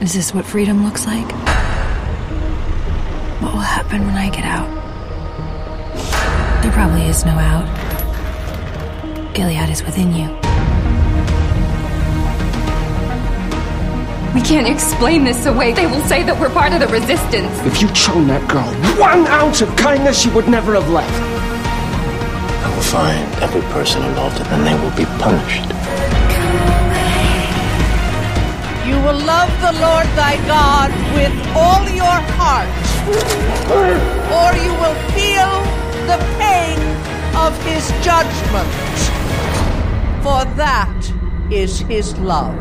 [0.00, 1.30] Is this what freedom looks like?
[3.42, 4.66] What will happen when I get out?
[6.62, 7.66] There probably is no out.
[9.34, 10.28] Gilead is within you.
[14.34, 15.74] We can't explain this away.
[15.74, 17.52] They will say that we're part of the resistance.
[17.66, 21.12] If you'd shown that girl one ounce of kindness, she would never have left.
[22.64, 25.79] I will find every person involved and they will be punished.
[28.86, 32.68] You will love the Lord thy God with all your heart,
[34.38, 35.52] or you will feel
[36.06, 36.78] the pain
[37.36, 38.68] of his judgment.
[40.22, 41.00] For that
[41.50, 42.56] is his love.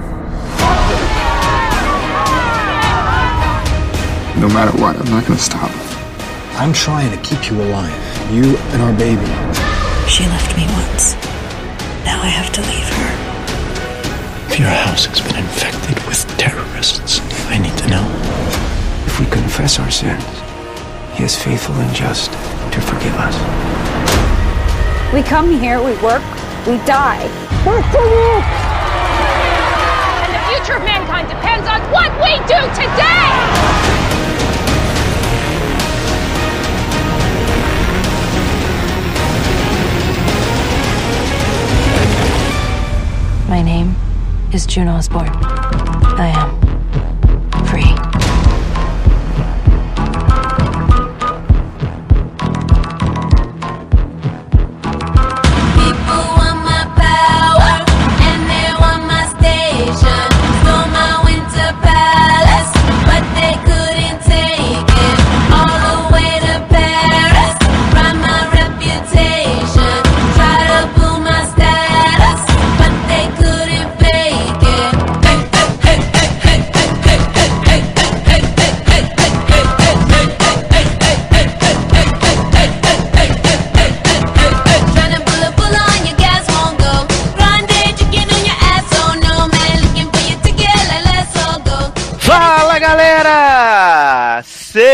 [4.38, 5.72] No matter what, I'm not gonna stop.
[6.60, 8.34] I'm trying to keep you alive.
[8.34, 9.26] You and our baby.
[10.08, 11.16] She left me once.
[12.06, 13.29] Now I have to leave her.
[14.60, 18.04] If your house has been infected with terrorists, I need to know.
[19.08, 20.22] If we confess our sins,
[21.16, 23.40] he is faithful and just to forgive us.
[25.14, 26.22] We come here, we work,
[26.68, 27.24] we die.
[30.28, 33.32] And the future of mankind depends on what we do today!
[43.48, 43.96] My name
[44.54, 45.30] is June Osborne.
[45.32, 46.49] I am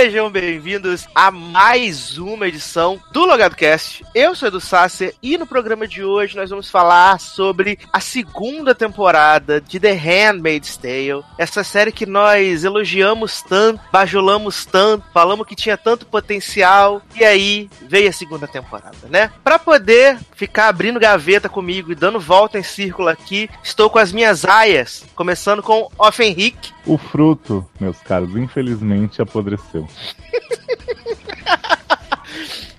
[0.06, 4.06] Sejam bem-vindos a mais uma edição do Logado Cast.
[4.14, 8.76] Eu sou Edu Sasser e no programa de hoje nós vamos falar sobre a segunda
[8.76, 11.24] temporada de The Handmaid's Tale.
[11.40, 17.68] Essa série que nós elogiamos tanto, bajulamos tanto, falamos que tinha tanto potencial e aí
[17.82, 19.32] veio a segunda temporada, né?
[19.44, 24.12] Pra poder ficar abrindo gaveta comigo e dando volta em círculo aqui, estou com as
[24.12, 26.75] minhas aias, começando com Off Henrique.
[26.85, 29.88] O fruto, meus caros, infelizmente apodreceu.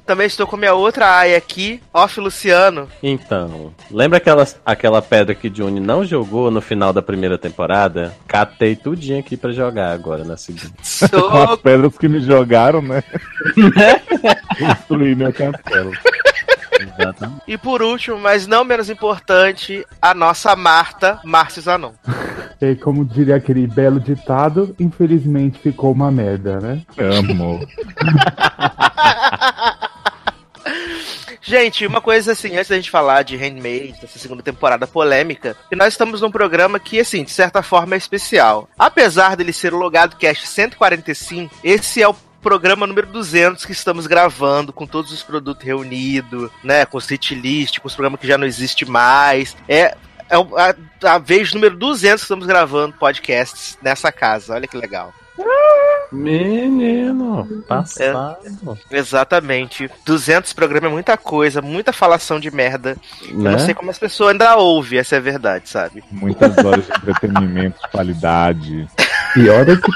[0.07, 2.89] Também estou com minha outra aia aqui, Off Luciano.
[3.03, 8.15] Então, lembra aquela, aquela pedra que Johnny não jogou no final da primeira temporada?
[8.29, 10.71] Catei tudinho aqui pra jogar agora na segunda.
[11.11, 13.03] Com as pedras que me jogaram, né?
[14.57, 15.91] Construí meu castelo.
[16.81, 17.43] Exatamente.
[17.47, 21.93] E por último, mas não menos importante, a nossa Marta, Márcio Zanon.
[22.59, 26.81] E como diria aquele belo ditado, infelizmente ficou uma merda, né?
[26.97, 27.61] Amo.
[31.49, 35.77] Gente, uma coisa assim, antes da gente falar de Handmaid, dessa segunda temporada polêmica, que
[35.77, 38.69] nós estamos num programa que, assim, de certa forma é especial.
[38.77, 44.07] Apesar dele ser o Logado Cast 145, esse é o programa número 200 que estamos
[44.07, 48.27] gravando, com todos os produtos reunidos, né, com os hit list, com os programas que
[48.29, 49.57] já não existe mais.
[49.69, 49.97] É,
[50.29, 50.73] é o- a,
[51.15, 54.55] a vez número 200 que estamos gravando podcasts nessa casa.
[54.55, 55.13] Olha que legal.
[56.13, 58.37] Menino, passado.
[58.91, 59.91] Exatamente.
[60.05, 62.97] 200 programas é muita coisa, muita falação de merda.
[63.29, 63.51] Eu Né?
[63.51, 66.03] não sei como as pessoas ainda ouvem, essa é a verdade, sabe?
[66.11, 68.89] Muitas horas de entretenimento de qualidade.
[69.37, 69.93] Pior é que,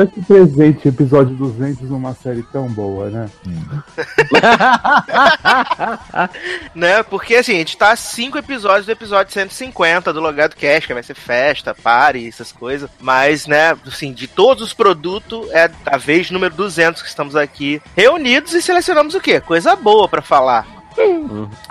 [0.00, 3.28] é que presente episódio 200 numa série tão boa, né?
[6.72, 7.02] né?
[7.02, 10.94] Porque assim, a gente tá a cinco episódios do episódio 150 do Logado Cash, que
[10.94, 12.88] vai ser festa, party, essas coisas.
[13.00, 17.82] Mas, né, assim, de todos os produtos, é a vez número 200 que estamos aqui
[17.96, 19.40] reunidos e selecionamos o quê?
[19.40, 20.75] Coisa boa pra falar.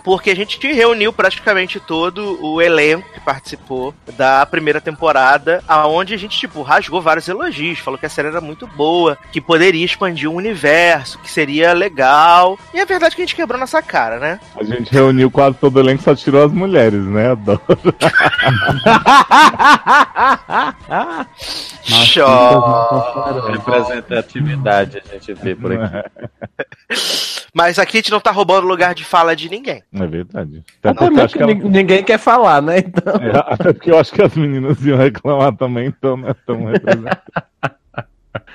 [0.04, 6.18] Porque a gente reuniu praticamente todo o elenco que participou da primeira temporada, aonde a
[6.18, 10.30] gente, tipo, rasgou vários elogios, falou que a série era muito boa, que poderia expandir
[10.30, 12.58] o universo, que seria legal.
[12.74, 14.40] E é verdade que a gente quebrou nossa cara, né?
[14.56, 17.32] A gente reuniu quase todo o elenco, só tirou as mulheres, né?
[17.32, 17.62] Adoro.
[21.84, 23.42] Show.
[23.52, 25.86] Representatividade a gente vê por aqui.
[27.54, 29.82] Mas aqui a gente não tá roubando lugar de fala de ninguém.
[29.94, 30.62] É verdade.
[30.84, 32.80] Até porque acho que ela- nin- ninguém quer falar, né?
[32.80, 33.14] Então.
[33.16, 36.58] É, até porque eu acho que as meninas iam reclamar também, então não é tão.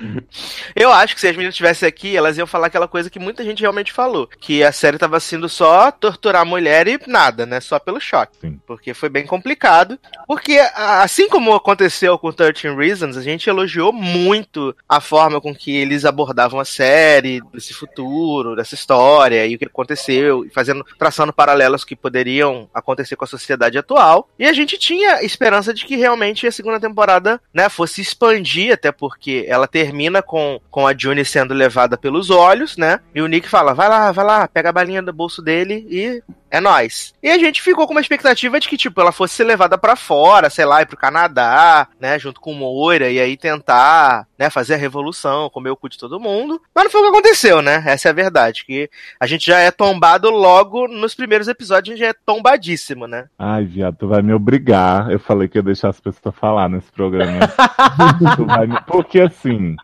[0.75, 3.43] Eu acho que se as meninas estivessem aqui, elas iam falar aquela coisa que muita
[3.43, 4.27] gente realmente falou.
[4.39, 7.59] Que a série tava sendo só torturar a mulher e nada, né?
[7.59, 8.37] Só pelo choque.
[8.41, 8.59] Sim.
[8.65, 9.99] Porque foi bem complicado.
[10.27, 15.75] Porque, assim como aconteceu com 13 Reasons, a gente elogiou muito a forma com que
[15.75, 21.33] eles abordavam a série, desse futuro, dessa história, e o que aconteceu, e fazendo, traçando
[21.33, 24.29] paralelos que poderiam acontecer com a sociedade atual.
[24.37, 28.91] E a gente tinha esperança de que realmente a segunda temporada, né, fosse expandir, até
[28.91, 32.99] porque ela termina com, com a June sendo levada pelos olhos, né?
[33.13, 36.23] E o Nick fala: vai lá, vai lá, pega a balinha do bolso dele e
[36.49, 37.13] é nóis.
[37.23, 39.95] E a gente ficou com uma expectativa de que, tipo, ela fosse ser levada pra
[39.95, 44.73] fora, sei lá, ir pro Canadá, né, junto com Moira, e aí tentar, né, fazer
[44.73, 46.61] a revolução, comer o cu de todo mundo.
[46.75, 47.81] Mas não foi o que aconteceu, né?
[47.85, 51.95] Essa é a verdade, que a gente já é tombado logo nos primeiros episódios, a
[51.95, 53.25] gente já é tombadíssimo, né?
[53.39, 55.09] Ai, viado, tu vai me obrigar.
[55.09, 57.39] Eu falei que ia deixar as pessoas falar nesse programa.
[58.67, 59.75] Me- Porque assim,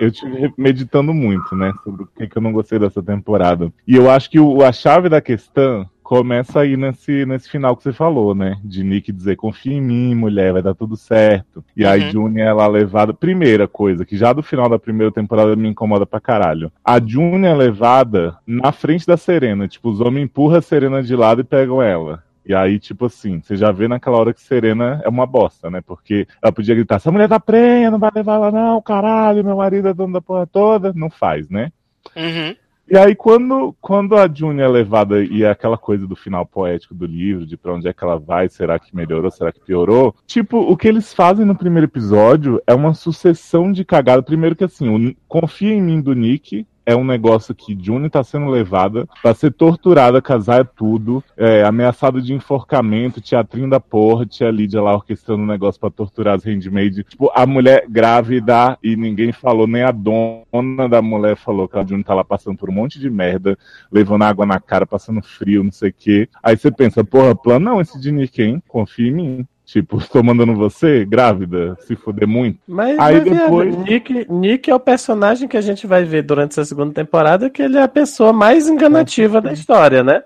[0.00, 3.72] Eu estive meditando muito, né, sobre o que, que eu não gostei dessa temporada.
[3.86, 7.84] E eu acho que o- a chave da questão começa aí nesse, nesse final que
[7.84, 8.58] você falou, né?
[8.64, 11.64] De Nick dizer, confia em mim, mulher, vai dar tudo certo.
[11.76, 12.10] E aí Uhum.
[12.10, 13.14] June, ela é levada.
[13.14, 16.72] Primeira coisa, que já do final da primeira temporada me incomoda pra caralho.
[16.84, 19.68] A June é levada na frente da Serena.
[19.68, 22.24] Tipo, os homens empurram a Serena de lado e pegam ela.
[22.44, 25.80] E aí, tipo assim, você já vê naquela hora que Serena é uma bosta, né?
[25.80, 29.56] Porque ela podia gritar, essa mulher tá prenha, não vai levar ela não, caralho, meu
[29.56, 30.92] marido é dono da porra toda.
[30.94, 31.70] Não faz, né?
[32.16, 32.56] Uhum.
[32.90, 36.92] E aí, quando, quando a June é levada e é aquela coisa do final poético
[36.92, 40.12] do livro, de pra onde é que ela vai, será que melhorou, será que piorou?
[40.26, 44.24] Tipo, o que eles fazem no primeiro episódio é uma sucessão de cagadas.
[44.24, 48.24] Primeiro que assim, o Confia em mim do Nick é um negócio que June tá
[48.24, 54.26] sendo levada pra ser torturada, casar é tudo, é, ameaçada de enforcamento, teatrinho da porra,
[54.26, 57.04] tia Lídia lá orquestrando um negócio pra torturar as handmaids.
[57.08, 61.84] Tipo, a mulher grávida e ninguém falou, nem a dona da mulher falou que a
[61.84, 63.56] June tá lá passando por um monte de merda,
[63.92, 66.28] levando água na cara, passando frio, não sei o quê.
[66.42, 68.10] Aí você pensa, porra, plano não, esse de
[68.42, 68.62] hein?
[68.66, 69.46] Confia em mim.
[69.70, 72.58] Tipo, estou mandando você, grávida, se fuder muito.
[72.66, 76.22] Mas, Aí mas, viado, depois- Nick, Nick é o personagem que a gente vai ver
[76.22, 80.22] durante essa segunda temporada, que ele é a pessoa mais enganativa da história, né?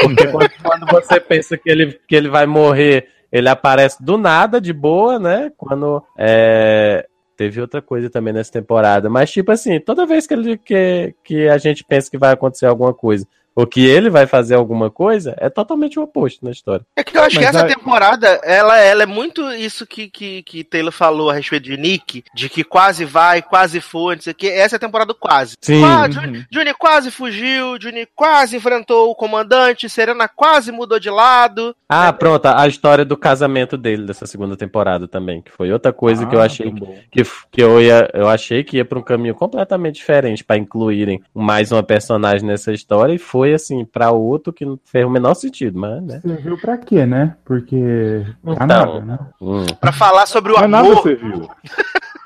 [0.00, 4.60] Porque quando, quando você pensa que ele, que ele vai morrer, ele aparece do nada,
[4.60, 5.50] de boa, né?
[5.56, 6.02] Quando.
[6.16, 7.06] é,
[7.36, 9.10] Teve outra coisa também nessa temporada.
[9.10, 12.64] Mas, tipo assim, toda vez que, ele, que, que a gente pensa que vai acontecer
[12.64, 16.84] alguma coisa, ou que ele vai fazer alguma coisa, é totalmente o oposto na história.
[16.94, 20.08] É que eu acho Mas que essa aí- temporada, ela, ela é muito isso que,
[20.10, 24.22] que, que Taylor falou a respeito de Nick, de que quase vai, quase foi, não
[24.22, 24.46] sei o que.
[24.48, 25.56] Essa é a temporada do quase.
[25.60, 25.82] Sim.
[25.82, 31.74] Ah, Juni, Juni quase fugiu, Juni quase enfrentou o comandante, Serena quase mudou de lado.
[31.88, 36.26] Ah, pronto, a história do casamento dele dessa segunda temporada também, que foi outra coisa
[36.26, 36.70] que eu Ah, achei
[37.10, 41.22] que, que eu ia, eu achei que ia para um caminho completamente diferente para incluírem
[41.34, 45.34] mais uma personagem nessa história e foi assim para outro que não fez o menor
[45.34, 46.20] sentido, mas né.
[46.20, 47.36] Serviu pra quê, né?
[47.44, 48.24] Porque.
[48.42, 48.66] Pra Então.
[48.66, 49.18] nada, né?
[49.40, 49.64] Hum.
[49.80, 51.02] Pra falar sobre o Mas nada amor.
[51.04, 51.48] viu.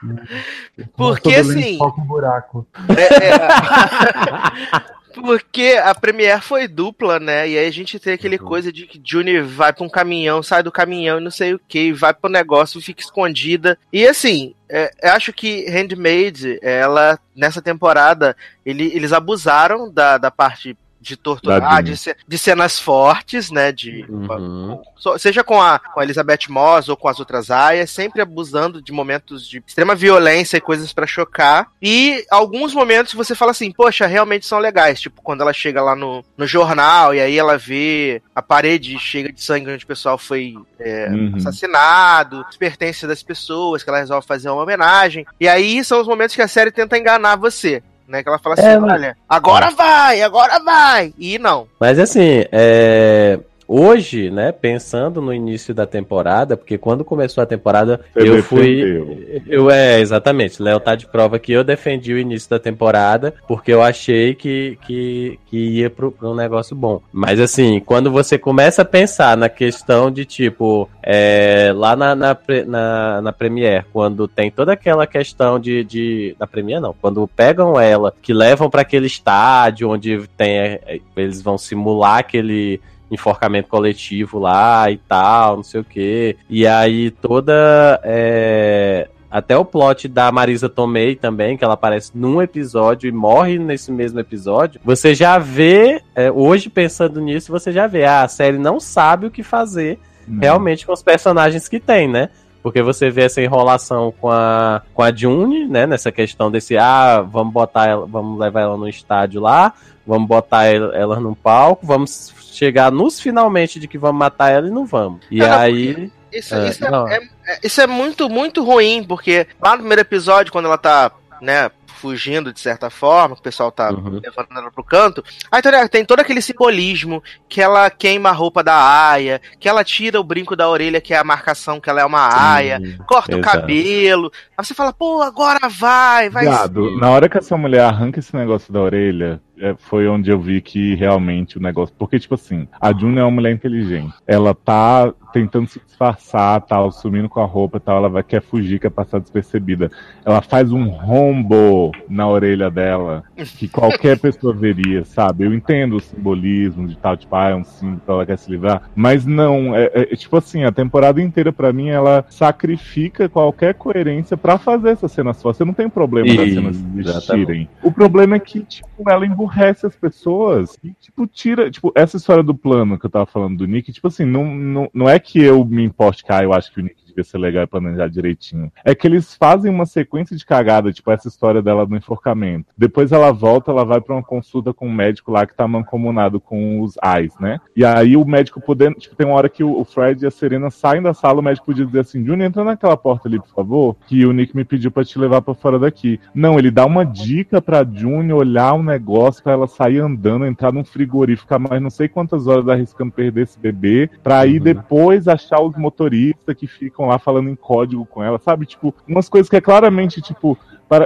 [0.96, 2.66] Porque, assim- com buraco.
[2.96, 3.38] É, é.
[5.12, 7.48] Porque a Premiere foi dupla, né?
[7.48, 10.62] E aí a gente tem aquele coisa de que Juni vai pra um caminhão, sai
[10.62, 13.76] do caminhão e não sei o que, vai pro negócio e fica escondida.
[13.92, 20.30] E assim, é, eu acho que Handmaid, ela, nessa temporada, ele- eles abusaram da, da
[20.30, 21.94] parte de torturar, de,
[22.28, 23.72] de cenas fortes, né?
[23.72, 24.80] De, Uhum.
[25.18, 28.92] Seja com a, com a Elizabeth Moss ou com as outras aias, sempre abusando de
[28.92, 31.68] momentos de extrema violência e coisas pra chocar.
[31.80, 35.00] E alguns momentos você fala assim, poxa, realmente são legais.
[35.00, 39.32] Tipo, quando ela chega lá no, no jornal e aí ela vê a parede cheia
[39.32, 41.32] de sangue onde o pessoal foi é, Uhum.
[41.36, 45.26] assassinado, os pertences das pessoas, que ela resolve fazer uma homenagem.
[45.38, 47.82] E aí são os momentos que a série tenta enganar você.
[48.10, 51.14] Né, que ela fala assim, É, mas- olha, agora vai, agora vai.
[51.16, 51.68] E não.
[51.78, 53.38] Mas assim, é,
[53.70, 59.40] hoje, né, pensando no início da temporada, porque quando começou a temporada, Você eu fui.
[59.46, 60.60] Eu, é, exatamente.
[60.60, 64.76] Léo tá de prova que eu defendi o início da temporada, porque eu achei que,
[64.84, 67.00] que, que ia pro, um negócio bom.
[67.12, 72.36] Mas assim, quando você começa a pensar na questão de tipo, é, lá na, na,
[72.66, 75.84] na, na Premiere, quando tem toda aquela questão de.
[75.84, 80.58] de na Premiere não, quando pegam ela, que levam para aquele estádio onde tem.
[80.58, 86.36] é, Eles vão simular aquele enforcamento coletivo lá e tal, não sei o que.
[86.48, 92.42] E aí toda é, até o plot da Marisa Tomei também, que ela aparece num
[92.42, 97.86] episódio e morre nesse mesmo episódio, você já vê, é, hoje pensando nisso, você já
[97.86, 99.98] vê, ah, a série não sabe o que fazer
[100.40, 102.28] realmente com os personagens que tem, né?
[102.62, 105.86] Porque você vê essa enrolação com a, com a June, né?
[105.86, 109.72] Nessa questão desse, ah, vamos botar ela, vamos levar ela no estádio lá,
[110.06, 114.66] vamos botar ela, ela num palco, vamos chegar nos finalmente de que vamos matar ela
[114.68, 115.20] e não vamos.
[115.30, 116.10] E Não, aí.
[116.32, 120.52] Isso, É, isso, é- é- isso é muito, muito ruim, porque lá no primeiro episódio,
[120.52, 124.20] quando ela tá, né, fugindo de certa forma, que o pessoal tá Uhum.
[124.22, 128.62] levando ela pro canto, aí tem- tem todo aquele simbolismo que ela queima a roupa
[128.64, 128.74] da
[129.10, 132.04] aia, que ela tira o brinco da orelha, que é a marcação que ela é
[132.04, 133.58] uma aia, corta o exato.
[133.60, 134.32] cabelo.
[134.56, 136.44] Aí você fala, pô, agora vai, vai.
[136.44, 140.40] Viado, na hora que essa mulher arranca esse negócio da orelha, é, foi onde eu
[140.40, 141.94] vi que realmente o negócio.
[141.98, 144.14] Porque, tipo assim, a June é uma mulher inteligente.
[144.26, 148.80] Ela tá tentando se disfarçar, tal, sumindo com a roupa tal, ela vai, quer fugir,
[148.80, 149.90] quer passar despercebida.
[150.24, 153.22] Ela faz um rombo na orelha dela
[153.58, 155.44] que qualquer pessoa veria, sabe?
[155.44, 158.82] Eu entendo o simbolismo de tal, tipo, ah, é um símbolo, ela quer se livrar.
[158.94, 163.74] Mas não, é, é- é tipo assim, a temporada inteira, pra mim, ela sacrifica qualquer
[163.74, 165.52] coerência pra fazer essa cena só.
[165.52, 167.68] Você não tem problema das cenas existirem.
[167.82, 171.70] O problema é que, tipo, ela emburrece as pessoas e, tipo, tira.
[171.70, 174.90] Tipo, essa história do plano que eu tava falando do Nick, tipo assim, não, não,
[174.92, 177.38] não é que eu me importe que ah, eu acho que o Nick devia ser
[177.38, 178.72] legal e planejar direitinho.
[178.84, 182.72] É que eles fazem uma sequência de cagada, tipo, essa história dela no enforcamento.
[182.76, 186.40] Depois ela volta, ela vai pra uma consulta com um médico lá que tá mancomunado
[186.40, 187.60] com os AIS, né?
[187.76, 188.96] E aí o médico podendo.
[188.96, 191.66] Tipo, tem uma hora que o Fred e a Serena saem da sala, o médico
[191.66, 194.90] podia dizer assim, Junior, entra naquela porta ali, por favor, que o Nick me pediu
[194.90, 196.18] pra te levar pra fora daqui.
[196.34, 200.72] Não, ele dá uma dica pra Junior olhar o negócio pra ela sair andando, entrar
[200.72, 205.28] num frigorífico, ficar mais não sei quantas horas arriscando perder esse bebê, pra aí depois
[205.28, 208.66] achar os motoristas que ficam lá falando em código com ela, sabe?
[208.66, 210.56] Tipo, umas coisas que é claramente, tipo,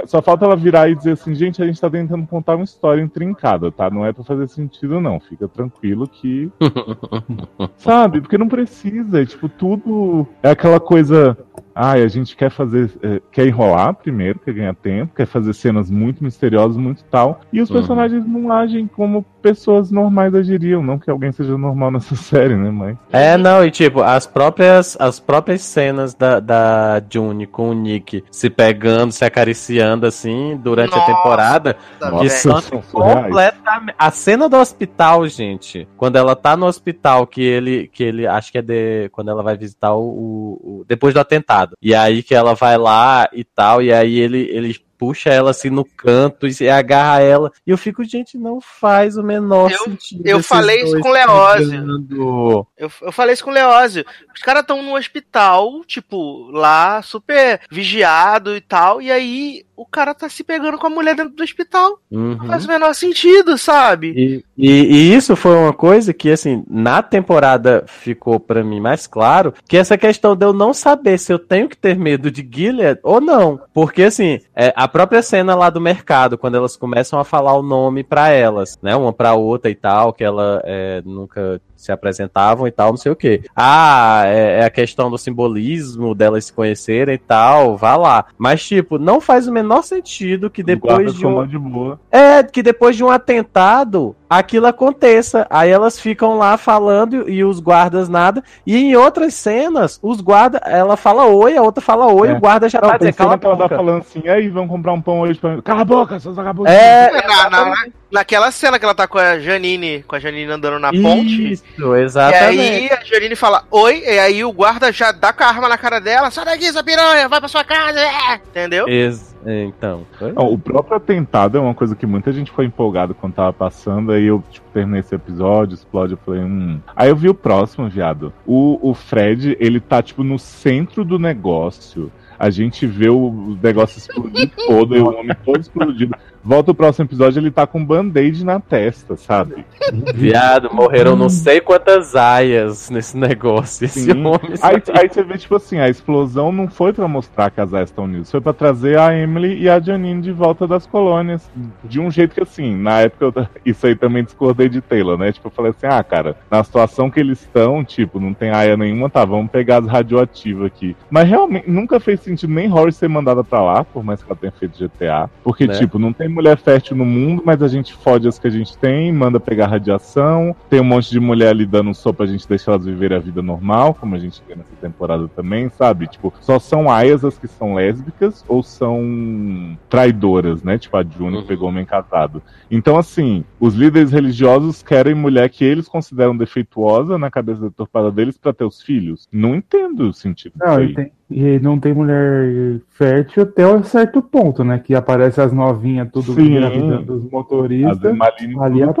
[0.07, 3.01] Só falta ela virar e dizer assim, gente, a gente tá tentando contar uma história
[3.01, 3.89] intrincada, tá?
[3.89, 5.19] Não é pra fazer sentido, não.
[5.19, 6.49] Fica tranquilo que.
[7.77, 8.21] Sabe?
[8.21, 9.21] Porque não precisa.
[9.21, 11.37] é, Tipo, tudo é aquela coisa.
[11.77, 12.89] Ai, a gente quer fazer.
[13.03, 17.41] é, quer enrolar primeiro, quer ganhar tempo, quer fazer cenas muito misteriosas, muito tal.
[17.51, 17.75] E os Uhum.
[17.75, 20.81] personagens não agem como pessoas normais agiriam.
[20.81, 22.97] Não que alguém seja normal nessa série, né, mãe?
[23.11, 28.23] É, não, e tipo, as próprias, as próprias cenas da, da June com o Nick
[28.31, 33.95] se pegando, se acariciando assim durante a Nossa, temporada, Nossa, que são completamente.
[33.97, 38.51] A cena do hospital, gente, quando ela tá no hospital, que ele, que ele acho
[38.51, 41.75] que é de, quando ela vai visitar o, o- o- depois do atentado.
[41.81, 45.69] E aí que ela vai lá e tal, e aí ele, ele puxa ela assim
[45.69, 47.51] no canto e agarra ela.
[47.65, 50.25] E eu fico, gente, não faz o menor Eu- sentido.
[50.25, 52.67] eu falei isso com o Leózio.
[52.77, 54.05] Eu, eu falei isso com o Leózio.
[54.33, 60.13] Os caras estão no hospital, tipo, lá, super vigiado e tal, e aí o cara
[60.13, 61.99] tá se pegando com a mulher dentro do hospital.
[62.11, 62.35] Uhum.
[62.37, 64.13] Não faz o menor sentido, sabe?
[64.15, 69.07] E, e- e isso foi uma coisa que, assim, na temporada ficou pra mim mais
[69.07, 72.47] claro, que essa questão de eu não saber se eu tenho que ter medo de
[72.49, 73.59] Gilead ou não.
[73.73, 77.61] Porque, assim, é, a própria cena lá do mercado, quando elas começam a falar o
[77.63, 82.65] nome pra elas, né, uma pra outra e tal, que ela é, nunca se apresentavam
[82.67, 83.41] e tal, não sei o que.
[83.55, 88.25] Ah, é, é a questão do simbolismo delas se conhecerem e tal, vá lá.
[88.37, 91.45] Mas, tipo, não faz o menor sentido que depois de um...
[91.45, 91.99] de boa.
[92.11, 95.45] É, que depois de um atentado, aquilo aconteça.
[95.49, 98.43] Aí elas ficam lá falando e os guardas nada.
[98.65, 102.33] E em outras cenas, os guardas, ela fala oi, a outra fala oi, É.
[102.33, 103.75] o guarda já Não, tá dizendo, cala a cena que ela tá boca.
[103.75, 105.61] falando assim, e aí, vamos comprar um pão hoje pra mim.
[105.61, 106.71] Cala a boca, seus vagabundos.
[106.71, 110.51] É, Na- na- na- naquela cena que ela tá com a Janine, com a Janine
[110.51, 111.51] andando na ponte.
[111.53, 112.59] Isso, E exatamente.
[112.61, 115.77] aí a Janine fala oi, e aí o guarda já dá com a arma na
[115.77, 118.35] cara dela, sai daqui, essa piranha, vai pra sua casa, é!
[118.35, 118.87] entendeu?
[118.87, 120.05] Ex- então.
[120.35, 124.11] Não, o próprio atentado é uma coisa que muita gente foi empolgado quando tava passando.
[124.11, 126.79] Aí eu, tipo, terminei esse episódio, explode, eu falei, hum.
[126.95, 128.33] Aí eu vi o próximo, viado.
[128.45, 132.11] O, o Fred, ele tá, tipo, no centro do negócio.
[132.37, 136.15] A gente vê o negócio explodir todo, e o homem todo explodido.
[136.45, 139.65] Volta o próximo episódio, ele tá com um band-aid na testa, sabe?
[140.13, 143.85] Viado, morreram não sei quantas aias nesse negócio.
[143.85, 144.39] Esse homem.
[144.61, 147.89] Aí, aí você vê, tipo assim, a explosão não foi pra mostrar que as aias
[147.89, 151.49] estão unidas, foi pra trazer a Emily e a Janine de volta das colônias.
[151.83, 155.31] De um jeito que, assim, na época, eu, isso aí também discordei de Taylor, né?
[155.31, 158.77] Tipo, eu falei assim, ah, cara, na situação que eles estão, tipo, não tem aia
[158.77, 160.95] nenhuma, tá, vamos pegar as radioativas aqui.
[161.09, 164.39] Mas realmente, nunca fez sentido nem Horror ser mandada pra lá, por mais que ela
[164.39, 165.73] tenha feito GTA, porque, Né?
[165.73, 168.77] tipo, não tem mulher fértil no mundo, mas a gente fode as que a gente
[168.77, 170.55] tem, manda pegar radiação.
[170.69, 173.41] Tem um monte de mulher ali dando sopa, a gente deixa elas viverem a vida
[173.41, 176.07] normal, como a gente vê nessa temporada também, sabe?
[176.07, 180.77] Tipo, só são aias as que são lésbicas ou são traidoras, né?
[180.77, 182.41] Tipo, a June que pegou homem casado.
[182.69, 188.37] Então, assim, os líderes religiosos querem mulher que eles consideram defeituosa na cabeça deturpada deles
[188.37, 189.27] pra ter os filhos.
[189.31, 190.93] Não entendo o sentido Não, disso aí.
[190.93, 194.79] tem- e não tem mulher fértil até um certo ponto, né?
[194.79, 198.19] Que aparece as novinhas tudo engravidando dos As motoristas.
[198.61, 198.93] Ali a-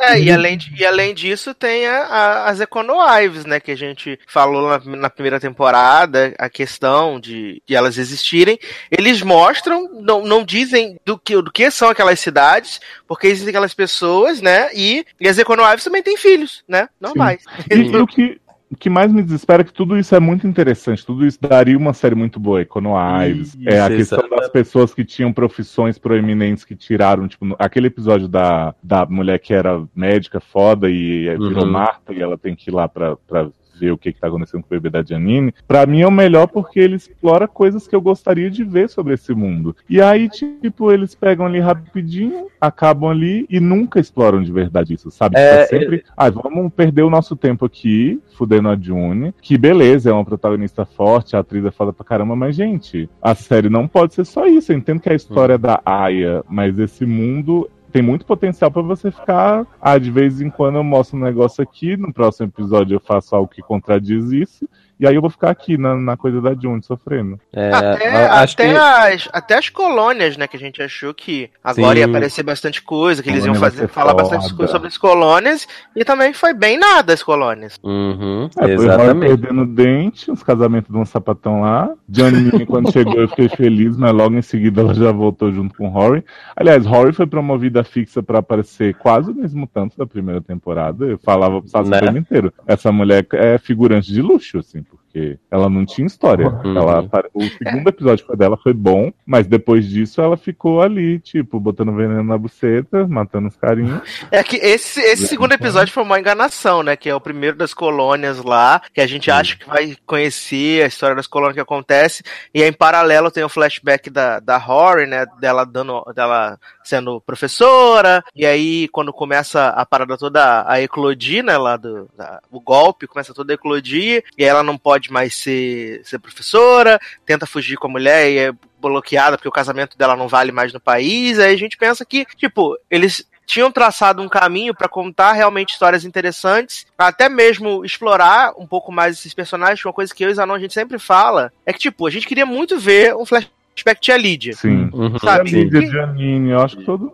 [0.00, 3.76] É, e além, de- e além disso tem a- a- as Econo-Wives, né, que a
[3.76, 8.58] gente falou na, na primeira temporada, a questão de, de elas existirem.
[8.90, 13.74] Eles mostram, não, não dizem do que, do que são aquelas cidades, porque existem aquelas
[13.74, 17.42] pessoas, né, e, e as Econo-Wives também têm filhos, né, normais.
[17.70, 18.40] E, e o que,
[18.74, 21.06] o que mais me desespera é que tudo isso é muito interessante.
[21.06, 22.60] Tudo isso daria uma série muito boa.
[22.60, 22.94] Econo
[23.26, 23.54] Ives.
[23.54, 24.40] Isso, É a questão exatamente.
[24.40, 29.38] das pessoas que tinham profissões proeminentes que tiraram, tipo, no- aquele episódio da, da mulher
[29.38, 31.70] que era médica foda e é, virou Uhum.
[31.70, 34.62] Marta e ela tem que ir lá pra, pra ver o que, que tá acontecendo
[34.62, 35.54] com o bebê da Janine.
[35.66, 39.14] Pra mim é o melhor porque ele explora coisas que eu gostaria de ver sobre
[39.14, 39.76] esse mundo.
[39.88, 45.10] E aí, tipo, eles pegam ali rapidinho, acabam ali e nunca exploram de verdade isso,
[45.10, 45.36] sabe?
[45.36, 50.10] É, Tipo, sempre ah, vamos perder o nosso tempo aqui, fudendo a June, que beleza,
[50.10, 53.86] é uma protagonista forte, a atriz é foda pra caramba, mas, gente, a série não
[53.86, 54.72] pode ser só isso.
[54.72, 58.82] Eu entendo que é a história da Aya, mas esse mundo tem muito potencial pra
[58.82, 59.64] você ficar.
[59.80, 63.36] Ah, de vez em quando eu mostro um negócio aqui, no próximo episódio eu faço
[63.36, 64.68] algo que contradiz isso.
[64.98, 67.38] E aí eu vou ficar aqui na, na coisa da June sofrendo.
[67.52, 71.98] É, Até, até, que- as, até as colônias, né, que a gente achou que agora
[71.98, 72.10] ia Sim.
[72.10, 74.22] aparecer bastante coisa, que eles iam fazer, falar foda.
[74.22, 77.78] bastante coisa sobre as colônias, e também foi bem nada as colônias.
[77.82, 79.20] Uhum, É, foi exatamente.
[79.40, 81.90] perdendo dente, os casamentos de um sapatão lá.
[82.08, 85.88] Johnny, quando chegou, eu fiquei feliz, mas logo em seguida ela já voltou junto com
[85.88, 86.24] o Rory.
[86.54, 91.04] Aliás, Rory foi promovida fixa pra aparecer quase o mesmo tanto da primeira temporada.
[91.04, 91.96] Eu falava pro Né?
[91.98, 92.52] o tempo inteiro.
[92.66, 95.03] Essa mulher é figurante de luxo, assim, exemplo.
[95.14, 96.48] Porque ela não tinha história.
[96.48, 96.76] Uhum.
[96.76, 101.60] Ela, o segundo episódio foi dela foi bom, mas depois disso ela ficou ali, tipo,
[101.60, 104.02] botando veneno na buceta, matando os carinhos.
[104.32, 106.96] É que esse, esse segundo episódio foi uma enganação, né?
[106.96, 110.88] Que é o primeiro das colônias lá, que a gente acha que vai conhecer a
[110.88, 115.06] história das colônias que acontece, e aí, em paralelo tem o flashback da, da Rory,
[115.06, 115.24] né?
[115.38, 121.56] Dela dando, dela sendo professora, e aí quando começa a parada toda a eclodir, né?
[121.56, 125.34] Lá do da- o golpe começa toda a eclodir, e aí ela não pode mais
[125.34, 130.16] ser, ser professora, tenta fugir com a mulher e é bloqueada porque o casamento dela
[130.16, 131.38] não vale mais no país.
[131.38, 136.04] Aí a gente pensa que, tipo, eles tinham traçado um caminho pra contar realmente histórias
[136.04, 140.30] interessantes, até mesmo explorar um pouco mais esses personagens, que é uma coisa que eu
[140.30, 143.26] e Zanon a gente sempre fala, é que, tipo, a gente queria muito ver um
[143.26, 144.54] flashback de a Lídia.
[144.54, 144.88] Sim.
[144.92, 145.50] Uhum, Sabe?
[145.50, 145.64] sim.
[145.64, 147.12] Lídia Janine, eu acho que todo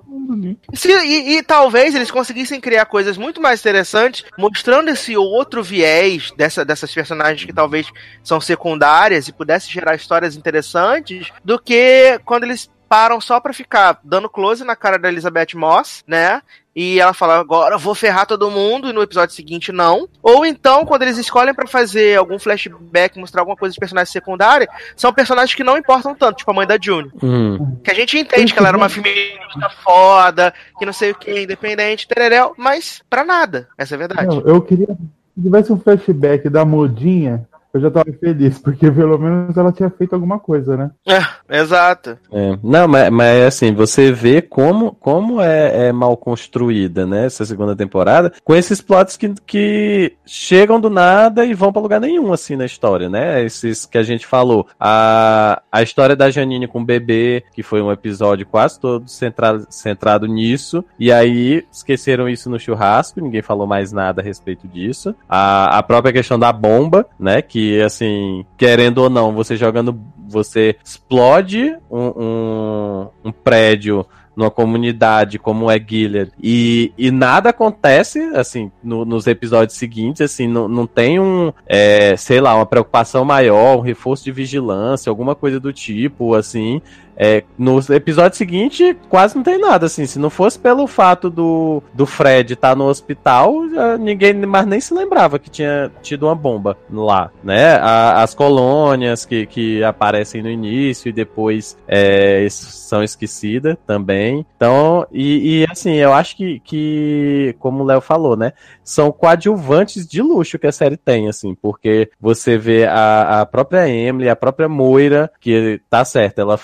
[0.75, 6.31] Se- e, e talvez eles conseguissem criar coisas muito mais interessantes, mostrando esse outro viés
[6.37, 7.87] dessa, dessas personagens que talvez
[8.23, 14.01] são secundárias e pudesse gerar histórias interessantes, do que quando eles param só pra ficar
[14.03, 16.43] dando close na cara da Elizabeth Moss, né?
[16.75, 20.09] E ela fala, agora eu vou ferrar todo mundo, e no episódio seguinte não.
[20.23, 24.69] Ou então, quando eles escolhem pra fazer algum flashback, mostrar alguma coisa de personagem secundária,
[24.95, 27.11] são personagens que não importam tanto, tipo a mãe da June.
[27.23, 27.77] Hum.
[27.83, 31.43] Que a gente entende que ela era uma feminista foda, que não sei o que,
[31.43, 33.69] independente, tereréu, mas pra nada.
[33.77, 34.27] Essa é a verdade.
[34.29, 34.97] Não, eu queria.
[35.35, 39.91] Se tivesse um flashback da modinha, eu já tava feliz, porque pelo menos ela tinha
[39.91, 40.91] feito alguma coisa, né?
[41.07, 42.19] É, exato.
[42.33, 42.59] É.
[42.63, 47.77] Não, mas, mas assim, você vê como, como é, é mal construída, né, essa segunda
[47.77, 52.57] temporada, com esses plots que, que chegam do nada e vão pra lugar nenhum, assim,
[52.57, 53.45] na história, né?
[53.45, 54.67] Esses que a gente falou.
[54.79, 59.67] A, a história da Janine com o bebê, que foi um episódio quase todo centrado,
[59.71, 65.15] centrado nisso, e aí esqueceram isso no churrasco, ninguém falou mais nada a respeito disso.
[65.29, 70.77] A, a própria questão da bomba, né, que, assim, querendo ou não, você jogando você
[70.85, 78.71] explode um, um, um prédio numa comunidade como é Gilead e, e nada acontece, assim,
[78.83, 83.77] no- nos episódios seguintes, assim, não, não tem um, é, sei lá, uma preocupação maior,
[83.79, 86.81] um reforço de vigilância, alguma coisa do tipo, assim,
[87.23, 90.07] é, no episódio seguinte, quase não tem nada, assim.
[90.07, 93.53] Se não fosse pelo fato do, do Fred estar no hospital,
[93.99, 97.75] ninguém mais nem se lembrava que tinha tido uma bomba lá, né?
[97.75, 104.47] A- as colônias que, que aparecem no início e depois é, são esquecidas também.
[104.57, 108.55] Então, e, e, assim, eu acho que, que como o Léo falou, né?
[108.83, 113.87] São coadjuvantes de luxo que a série tem, assim, porque você vê a, a própria
[113.89, 116.57] Emily, a própria Moira, que tá certo, ela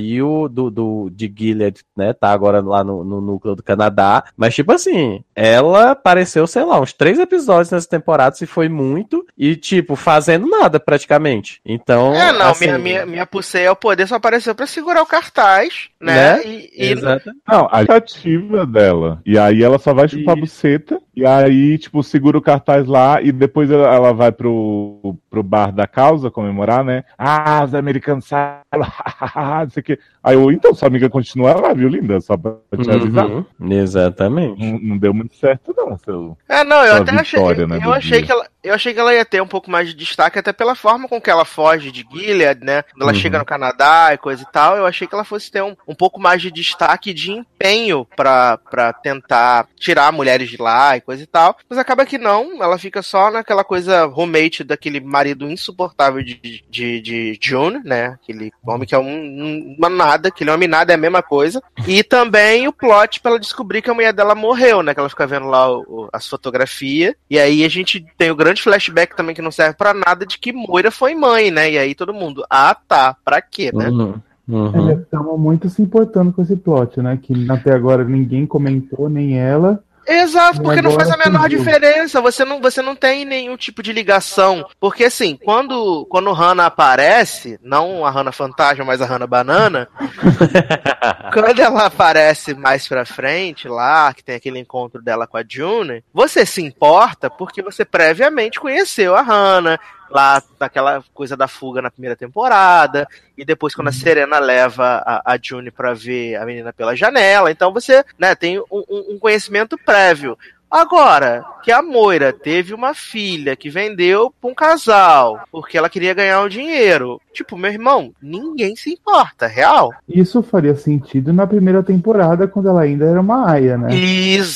[0.00, 2.12] saiu do, do, de Gilead, né?
[2.12, 4.24] Tá agora lá no, no núcleo do Canadá.
[4.36, 9.26] Mas, tipo assim, ela apareceu, sei lá, uns três episódios nessa temporada, se foi muito,
[9.36, 11.60] e, tipo, fazendo nada praticamente.
[11.64, 12.14] Então.
[12.14, 15.88] É, não, assim, minha, minha, minha pulseira ao poder só apareceu pra segurar o cartaz,
[16.00, 16.10] né?
[16.10, 16.42] Né?
[16.44, 17.30] E, e- Exato.
[17.46, 19.20] Não, a iniciativa dela.
[19.24, 21.00] E aí ela só vai chupar a buceta.
[21.14, 23.20] E aí, tipo, segura o cartaz lá.
[23.22, 27.04] E depois ela, ela vai pro, pro bar da causa comemorar, né?
[27.18, 28.60] Ah, os americanos saem.
[28.74, 30.02] não sei o quê.
[30.22, 32.20] Aí eu, então, sua amiga continua lá, viu, linda?
[32.20, 33.26] Só pra te avisar.
[33.26, 34.60] Uhum, exatamente.
[34.60, 36.36] Não, não deu muito certo, não, seu.
[36.48, 37.38] É, não, eu até achei.
[37.38, 38.26] vitória, né, eu, achei dia.
[38.26, 40.74] que ela, eu achei que ela ia ter um pouco mais de destaque, até pela
[40.74, 42.82] forma com que ela foge de Gilead, né?
[42.82, 43.18] Quando ela Uhum.
[43.18, 45.94] chega no Canadá e coisa e tal, eu achei que ela fosse ter um, um
[45.94, 47.32] pouco mais de destaque e de
[47.64, 51.56] empenho pra tentar tirar mulheres de lá e coisa e tal.
[51.68, 57.00] Mas acaba que não, ela fica só naquela coisa roommate daquele marido insuportável de, de,
[57.00, 58.06] de June, né?
[58.22, 61.62] Aquele homem que é um, um- uma nada, aquele homem nada é a mesma coisa.
[61.86, 64.94] E também o plot pra ela descobrir que a mulher dela morreu, né?
[64.94, 67.14] Que ela fica vendo lá o- as fotografias.
[67.28, 70.38] E aí a gente tem o grande flashback também que não serve pra nada de
[70.38, 71.70] que Moira foi mãe, né?
[71.70, 73.88] E aí todo mundo, ah tá, pra quê, né?
[73.88, 74.20] Uhum,
[74.50, 74.90] uhum.
[74.90, 77.18] Eles estavam muito se importando com esse plot, né?
[77.20, 79.82] Que até agora ninguém comentou, nem ela.
[80.06, 82.20] Exato, porque não faz a menor diferença.
[82.20, 84.66] Você não, você não tem nenhum tipo de ligação.
[84.80, 89.88] Porque assim, quando, quando Hannah aparece, não a Hannah Fantasma, mas a Hannah Banana,
[91.32, 96.02] quando ela aparece mais pra frente lá, que tem aquele encontro dela com a June,
[96.12, 99.78] você se importa porque você previamente conheceu a Hannah.
[100.10, 103.06] Lá naquela coisa da fuga na primeira temporada,
[103.38, 107.50] e depois quando a Serena leva a, a June pra ver a menina pela janela,
[107.50, 110.36] então você né, tem um, um- um conhecimento prévio.
[110.72, 116.14] Agora, que a Moira teve uma filha que vendeu pra um casal porque ela queria
[116.14, 117.20] ganhar o dinheiro.
[117.32, 119.92] Tipo, meu irmão, ninguém se importa, real.
[120.08, 123.88] Isso faria sentido na primeira temporada, quando ela ainda era uma aia, né?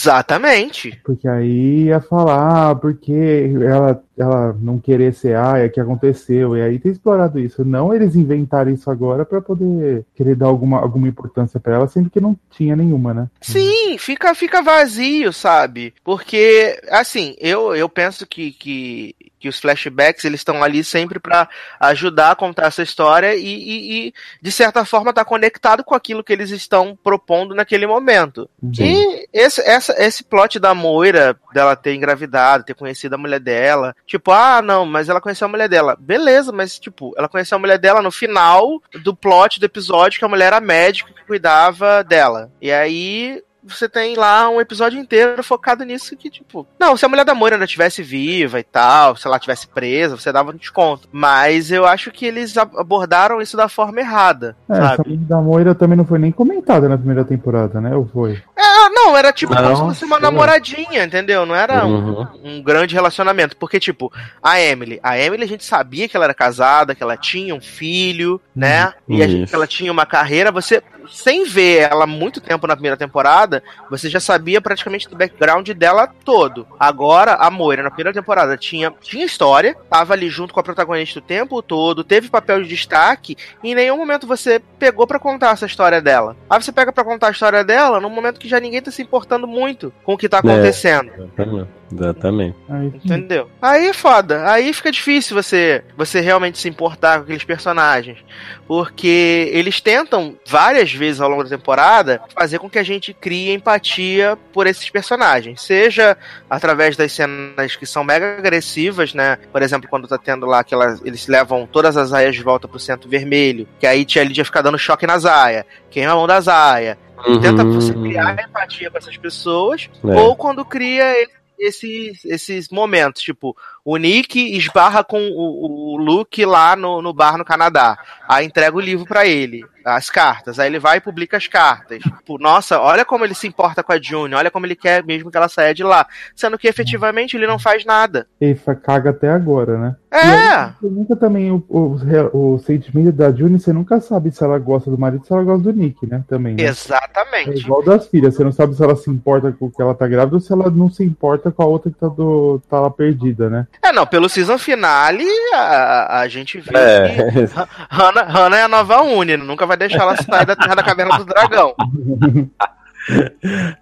[0.05, 1.01] Exatamente.
[1.05, 6.57] Porque aí ia falar, ah, porque ela, ela não querer ser aia, que aconteceu.
[6.57, 7.65] E aí tem explorado isso.
[7.65, 12.11] Não eles inventaram isso agora pra poder querer dar alguma, alguma importância pra ela, sendo
[12.11, 13.29] que não tinha nenhuma, né?
[13.41, 15.95] Sim, fica, fica vazio, sabe?
[16.05, 21.47] Porque, assim, eu, eu penso que, que, que os flashbacks eles estão ali sempre pra
[21.79, 26.25] ajudar a contar essa história e, e, e, de certa forma, tá conectado com aquilo
[26.25, 28.49] que eles estão propondo naquele momento.
[28.81, 33.95] E esse, essa, esse plot da Moira, dela ter engravidado, ter conhecido a mulher dela,
[34.07, 35.95] tipo, ah, não, mas ela conheceu a mulher dela.
[36.01, 40.25] Beleza, mas, tipo, ela conheceu a mulher dela no final do plot do episódio que
[40.25, 42.51] a mulher era médico que cuidava dela.
[42.63, 47.09] E aí você tem lá um episódio inteiro focado nisso que, tipo, não, se a
[47.09, 50.57] mulher da Moira ainda tivesse viva e tal, se ela tivesse presa, você dava um
[50.57, 51.09] desconto.
[51.11, 55.03] Mas eu acho que eles ab- abordaram isso da forma errada, É, sabe?
[55.11, 57.95] menina da Moira também não foi nem comentada na primeira temporada, né?
[57.97, 58.43] Ou foi?
[58.57, 61.45] É, não, era tipo como se Não, fosse uma namoradinha, entendeu?
[61.47, 62.27] Não era um- Uhum.
[62.45, 63.57] um, grande relacionamento.
[63.57, 67.17] Porque, tipo, a Emily, a Emily a gente sabia que ela era casada, que ela
[67.17, 68.93] tinha um filho, né?
[69.09, 70.51] E a gente, que ela tinha uma carreira.
[70.53, 75.17] Você, sem ver ela há muito tempo na primeira temporada, você já sabia praticamente do
[75.17, 76.67] background dela todo.
[76.79, 81.19] Agora, a Moira, na primeira temporada, tinha, tinha história, tava ali junto com a protagonista
[81.19, 85.51] o tempo todo, teve papel de destaque, e em nenhum momento você pegou pra contar
[85.53, 86.37] essa história dela.
[86.49, 89.03] Aí você pega pra contar a história dela num momento que já ninguém tá se
[89.03, 91.11] importando muito com o que tá acontecendo.
[91.11, 91.69] É, exatamente.
[91.93, 92.57] Exatamente.
[93.05, 93.49] Entendeu?
[93.61, 94.51] Aí é foda.
[94.51, 98.19] Aí fica difícil você, você realmente se importar com aqueles personagens.
[98.67, 103.53] Porque eles tentam, várias vezes ao longo da temporada, fazer com que a gente crie
[103.53, 105.63] empatia por esses personagens.
[105.63, 106.17] Seja
[106.49, 109.39] através das cenas que são mega agressivas, né?
[109.53, 111.01] Por exemplo, quando tá tendo lá aquelas.
[111.05, 113.69] Eles levam todas as aias de volta pro centro vermelho.
[113.79, 115.65] Que aí tia Lídia fica dando choque nas aias.
[115.91, 116.97] Queima a mão das aias.
[117.27, 117.41] Uhum.
[117.41, 119.89] Tenta você criar empatia com essas pessoas.
[120.05, 120.21] É.
[120.21, 121.15] Ou quando cria
[121.59, 127.37] esses, esses momentos, tipo, o Nick esbarra com o, o Luke lá no, no bar
[127.37, 127.99] no Canadá.
[128.27, 130.59] Aí entrega o livro pra ele, as cartas.
[130.59, 132.03] Aí ele vai e publica as cartas.
[132.41, 135.37] Nossa, olha como ele se importa com a June, olha como ele quer mesmo que
[135.37, 136.07] ela saia de lá.
[136.35, 138.27] Sendo que efetivamente ele não faz nada.
[138.41, 139.97] Ele caga até agora, né?
[140.11, 140.67] É!
[140.81, 144.89] Você nunca também, o, o, o sentimento da June, você nunca sabe se ela gosta
[144.89, 146.23] do marido ou se ela gosta do Nick, né?
[146.29, 146.55] Também.
[146.55, 146.63] Né?
[146.63, 147.61] É Exatamente.
[147.61, 150.07] igual das filhas, você não sabe se ela se importa com o que ela tá
[150.07, 152.91] grávida ou se ela não se importa com a outra que tá, do, tá lá
[152.91, 153.67] perdida, né?
[153.83, 157.09] É, não, pelo season finale, a, a gente vê É.
[157.31, 160.75] que Ha- Hannah, Hannah é a nova Uni, nunca vai deixar ela sair da Terra
[160.75, 161.75] da Caverna do Dragão.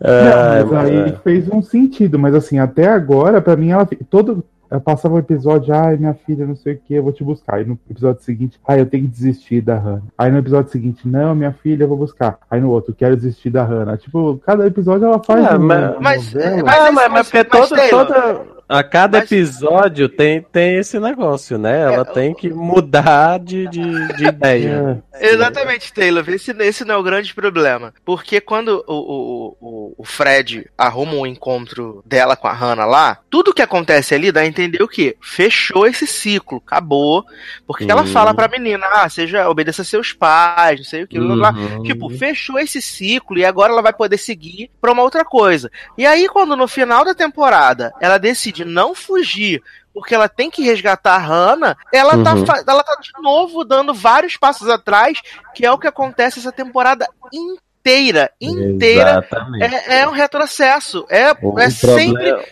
[0.00, 4.44] É, Não, mas aí fez um sentido, mas assim, até agora, pra mim, ela todo.
[4.68, 7.56] Eu passava o episódio, ai, minha filha, não sei o que, eu vou te buscar.
[7.56, 10.02] Aí no episódio seguinte, ai, eu tenho que desistir da Hannah.
[10.16, 12.38] Aí no episódio seguinte, não, minha filha, eu vou buscar.
[12.50, 13.98] Aí no outro, quero desistir da Hannah.
[13.98, 15.44] Tipo, cada episódio ela faz.
[15.44, 16.62] É, uma mas- Mas, novela.
[16.64, 18.40] mas, Ah, esse- mas, mas porque mas, todo, Taylor, toda,
[18.78, 21.82] a cada Mas- episódio tem, tem esse negócio, né?
[21.82, 25.02] Ela tem que mudar de, de, de ideia.
[25.20, 26.24] Exatamente, Taylor.
[26.28, 27.92] Esse, esse não é o grande problema.
[28.04, 33.18] Porque quando o, o, o, o Fred arruma um encontro dela com a Hannah lá,
[33.30, 35.16] tudo que acontece ali dá a entender o quê?
[35.20, 37.24] Fechou esse ciclo, acabou.
[37.66, 38.06] Porque ela Hum.
[38.06, 41.62] fala pra menina, ah, seja, obedeça seus pais, não sei o que, blá, blá, blá.
[41.62, 41.82] Uhum.
[41.84, 45.70] Tipo, fechou esse ciclo e agora ela vai poder seguir pra uma outra coisa.
[45.96, 49.62] E aí, quando no final da temporada ela decide não fugir
[49.94, 52.46] porque ela tem que resgatar a Hannah, ela, tá, Uhum.
[52.46, 55.20] fa- ela tá de novo dando vários passos atrás,
[55.54, 58.30] que é o que acontece essa temporada inteira.
[58.40, 59.10] Inteira.
[59.28, 59.74] Exatamente.
[59.88, 61.04] É, é um retrocesso.
[61.10, 62.42] É, O- é o sempre problema-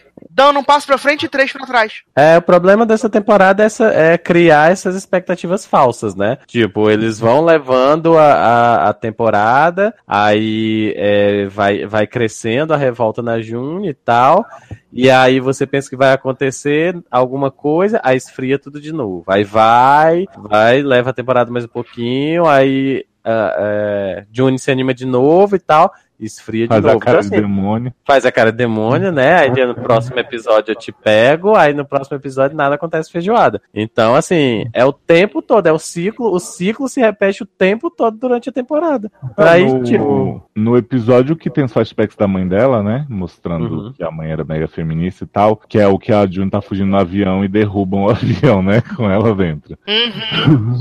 [0.40, 2.02] dando um passo pra frente e três pra trás.
[2.16, 6.38] É, o problema dessa temporada é, essa- é criar essas expectativas falsas, né?
[6.46, 13.20] Tipo, eles vão levando a, a, a temporada, aí é, vai, vai crescendo a revolta
[13.20, 14.46] na June e tal,
[14.90, 19.24] e aí você pensa que vai acontecer alguma coisa, aí esfria tudo de novo.
[19.26, 24.94] Aí vai, vai, leva a temporada mais um pouquinho, aí ah, é, June se anima
[24.94, 26.96] de novo e tal, esfria de Faz novo.
[26.96, 27.94] a cara Então, de assim, demônio.
[28.06, 29.34] faz a cara de demônio, né?
[29.38, 33.60] Aí no próximo episódio eu te pego, aí no próximo episódio nada acontece feijoada.
[33.74, 37.90] Então, assim, é o tempo todo, é o ciclo, o ciclo se repete o tempo
[37.90, 39.10] todo durante a temporada.
[39.34, 43.06] Pra aí, no, tipo, no episódio que tem os flashbacks da mãe dela, né?
[43.08, 43.92] Mostrando Uhum.
[43.92, 46.60] que a mãe era mega feminista e tal, que é o que a June tá
[46.60, 48.80] fugindo no avião e derrubam o avião, né?
[48.96, 49.76] Com ela dentro.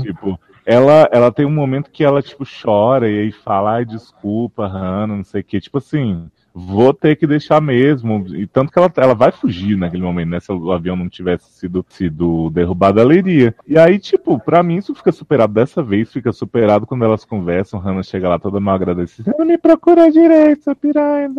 [0.02, 0.38] tipo,
[0.70, 5.16] ela, ela tem um momento que ela, tipo, chora e aí fala, ai, desculpa, Hannah,
[5.16, 5.60] não sei o quê.
[5.60, 6.30] Tipo assim,
[6.66, 8.26] vou ter que deixar mesmo.
[8.34, 10.40] E tanto que ela, ela vai fugir naquele momento, né?
[10.40, 13.54] Se o avião não tivesse sido, sido derrubado, ela iria.
[13.66, 17.80] E aí, tipo, pra mim isso fica superado dessa vez, fica superado quando elas conversam,
[17.80, 19.34] Hannah chega lá toda mal agradecida.
[19.38, 21.30] Não me procura direito, essa piranha.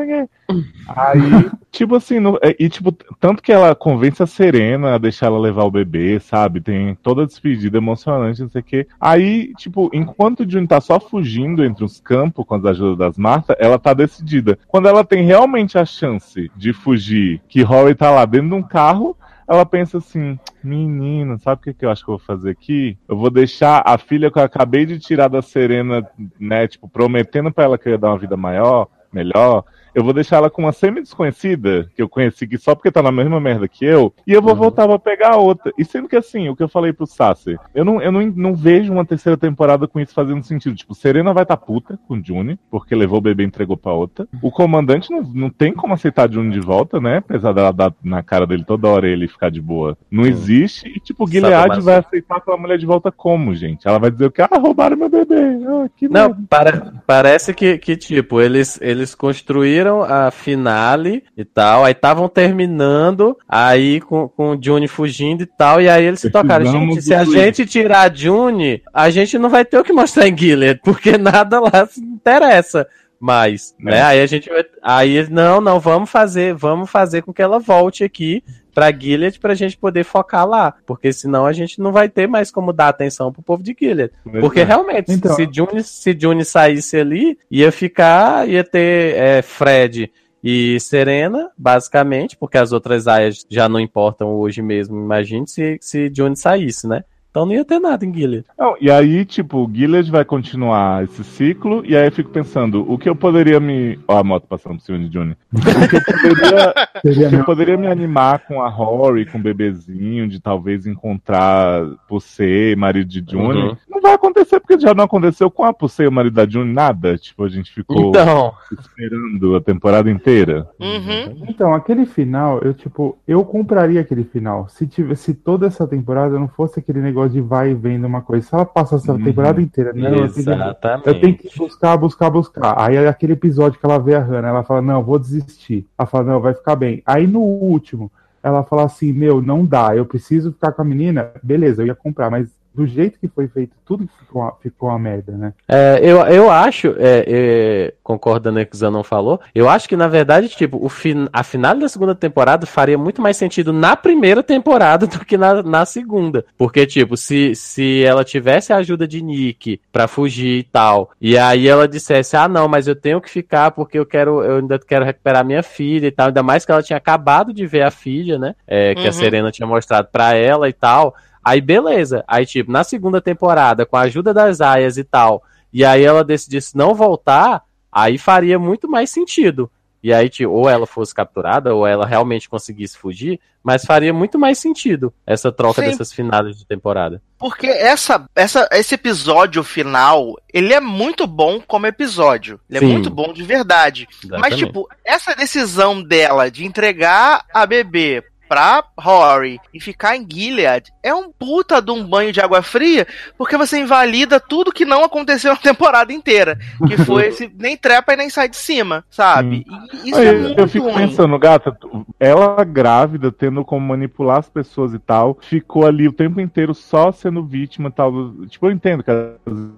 [0.87, 1.19] Aí,
[1.71, 5.39] tipo assim, no- é, e tipo, tanto que ela convence a Serena a deixar ela
[5.39, 6.61] levar o bebê, sabe?
[6.61, 8.87] Tem toda a despedida emocionante, não sei o quê.
[8.99, 13.17] Aí, tipo, enquanto o June tá só fugindo entre os campos com as ajudas das
[13.17, 14.57] Marta, ela tá decidida.
[14.67, 18.63] Quando ela tem realmente a chance de fugir, que Rory tá lá dentro de um
[18.63, 22.51] carro, ela pensa assim, menina, sabe o que, que eu acho que eu vou fazer
[22.51, 22.97] aqui?
[23.09, 27.51] Eu vou deixar a filha que eu acabei de tirar da Serena, né, tipo, prometendo
[27.51, 29.65] pra ela que eu ia dar uma vida maior, melhor.
[29.93, 33.11] Eu vou deixar ela com uma semi-desconhecida, que eu conheci que só porque tá na
[33.11, 35.71] mesma merda que eu, e eu vou voltar pra pegar a outra.
[35.77, 38.55] E sendo que assim, o que eu falei pro Sasser, eu não, eu não, não
[38.55, 40.75] vejo uma terceira temporada com isso fazendo sentido.
[40.75, 44.27] Tipo, Serena vai tá puta com June, porque levou o bebê e entregou pra outra.
[44.41, 47.17] O comandante não, não tem como aceitar a June de volta, né?
[47.17, 49.97] Apesar dela dar na cara dele toda hora ele ficar de boa.
[50.09, 50.87] Não existe.
[50.87, 53.87] E tipo, Gilead vai aceitar aquela mulher de volta como, gente?
[53.87, 54.41] Ela vai dizer o que?
[54.41, 55.35] Ah, roubaram meu bebê.
[55.67, 61.91] Ah, Não, para- parece que, que, tipo, eles, eles construíram a finale e tal, aí
[61.91, 66.65] estavam terminando, aí com, com o June fugindo e tal, e aí eles se tocaram.
[66.65, 70.27] Gente, se a gente tirar a June, a gente não vai ter o que mostrar
[70.27, 72.87] em Gilead, porque nada lá se interessa
[73.21, 73.97] mais, né?
[73.97, 74.01] É.
[74.01, 78.03] Aí a gente vai, aí não, não, vamos fazer, vamos fazer com que ela volte
[78.03, 82.25] aqui pra Gilead pra gente poder focar lá, porque senão a gente não vai ter
[82.27, 84.11] mais como dar atenção pro povo de Gilead.
[84.39, 90.11] Porque realmente, Então- se, June, se June saísse ali, ia ficar, ia ter é, Fred
[90.43, 96.11] e Serena, basicamente, porque as outras aias já não importam hoje mesmo, imagine se, se
[96.11, 97.03] June saísse, né?
[97.31, 98.45] Então não ia ter nada em Gilead.
[98.59, 102.85] Não, e aí, tipo, o Gilead vai continuar esse ciclo, e aí eu fico pensando,
[102.91, 103.97] o que eu poderia me.
[104.05, 105.37] Ó, a moto passando por cima de Johnny.
[105.53, 106.73] O que eu poderia,
[107.27, 111.85] o que eu poderia me animar com a Rory, com o bebezinho, de talvez encontrar
[112.05, 113.61] Pussy, marido de Johnny.
[113.61, 113.77] Uhum.
[113.89, 117.17] Não vai acontecer, porque já não aconteceu com a Pussy, o marido da Johnny, nada.
[117.17, 120.67] Tipo, a gente ficou Então, esperando a temporada inteira.
[120.77, 121.45] Uhum.
[121.47, 124.67] Então, aquele final, eu tipo, eu compraria aquele final.
[124.67, 128.47] Se tivesse toda essa temporada não fosse aquele negócio de vai e vem coisa.
[128.47, 129.23] Se ela passa essa Uhum.
[129.23, 130.09] temporada inteira, né?
[130.09, 131.07] Eu tenho, que, exatamente.
[131.07, 132.75] eu tenho que buscar, buscar, buscar.
[132.77, 135.87] Aí é aquele episódio que ela vê a Hannah, ela fala, não, vou desistir.
[135.97, 137.01] Ela fala, não, vai ficar bem.
[137.05, 138.11] Aí no último,
[138.43, 141.29] ela fala assim, meu, não dá, eu preciso ficar com a menina.
[141.43, 144.97] Beleza, eu ia comprar, mas do jeito que foi feito, tudo ficou, uma- ficou uma
[144.97, 145.53] merda, né?
[145.67, 149.89] É, eu, eu acho, é, é, concordando com o que o Zanon falou, eu acho
[149.89, 153.73] que, na verdade, tipo, o fin a final da segunda temporada faria muito mais sentido
[153.73, 156.45] na primeira temporada do que na, na segunda.
[156.57, 161.37] Porque, tipo, se, se ela tivesse a ajuda de Nick pra fugir e tal, e
[161.37, 164.79] aí ela dissesse, ah, não, mas eu tenho que ficar porque eu quero, eu ainda
[164.79, 167.91] quero recuperar minha filha e tal, ainda mais que ela tinha acabado de ver a
[167.91, 168.55] filha, né?
[168.65, 169.11] É, que a Uhum.
[169.11, 171.13] Serena tinha mostrado pra ela e tal.
[171.43, 172.23] Aí beleza.
[172.27, 176.23] Aí, tipo, na segunda temporada, com a ajuda das aias e tal, e aí ela
[176.23, 179.69] decidisse não voltar, aí faria muito mais sentido.
[180.03, 184.39] E aí, tipo, ou ela fosse capturada, ou ela realmente conseguisse fugir, mas faria muito
[184.39, 185.89] mais sentido essa troca Sim.
[185.89, 187.21] dessas finais de temporada.
[187.37, 192.59] Porque essa, essa, esse episódio final, ele é muito bom como episódio.
[192.67, 192.85] Ele Sim.
[192.85, 194.07] é muito bom de verdade.
[194.09, 194.65] Mas, Exatamente.
[194.65, 201.15] tipo, essa decisão dela de entregar a bebê pra Rory e ficar em Gilead é
[201.15, 205.51] um puta de um banho de água fria, porque você invalida tudo que não aconteceu
[205.55, 206.59] na temporada inteira.
[206.85, 209.65] Que foi esse nem trepa e nem sai de cima, sabe?
[210.03, 211.07] E isso Aí, é muito eu fico ruim.
[211.07, 211.77] pensando, gata,
[212.19, 217.09] ela grávida, tendo como manipular as pessoas e tal, ficou ali o tempo inteiro só
[217.13, 218.11] sendo vítima e tal.
[218.47, 219.25] Tipo, eu entendo que às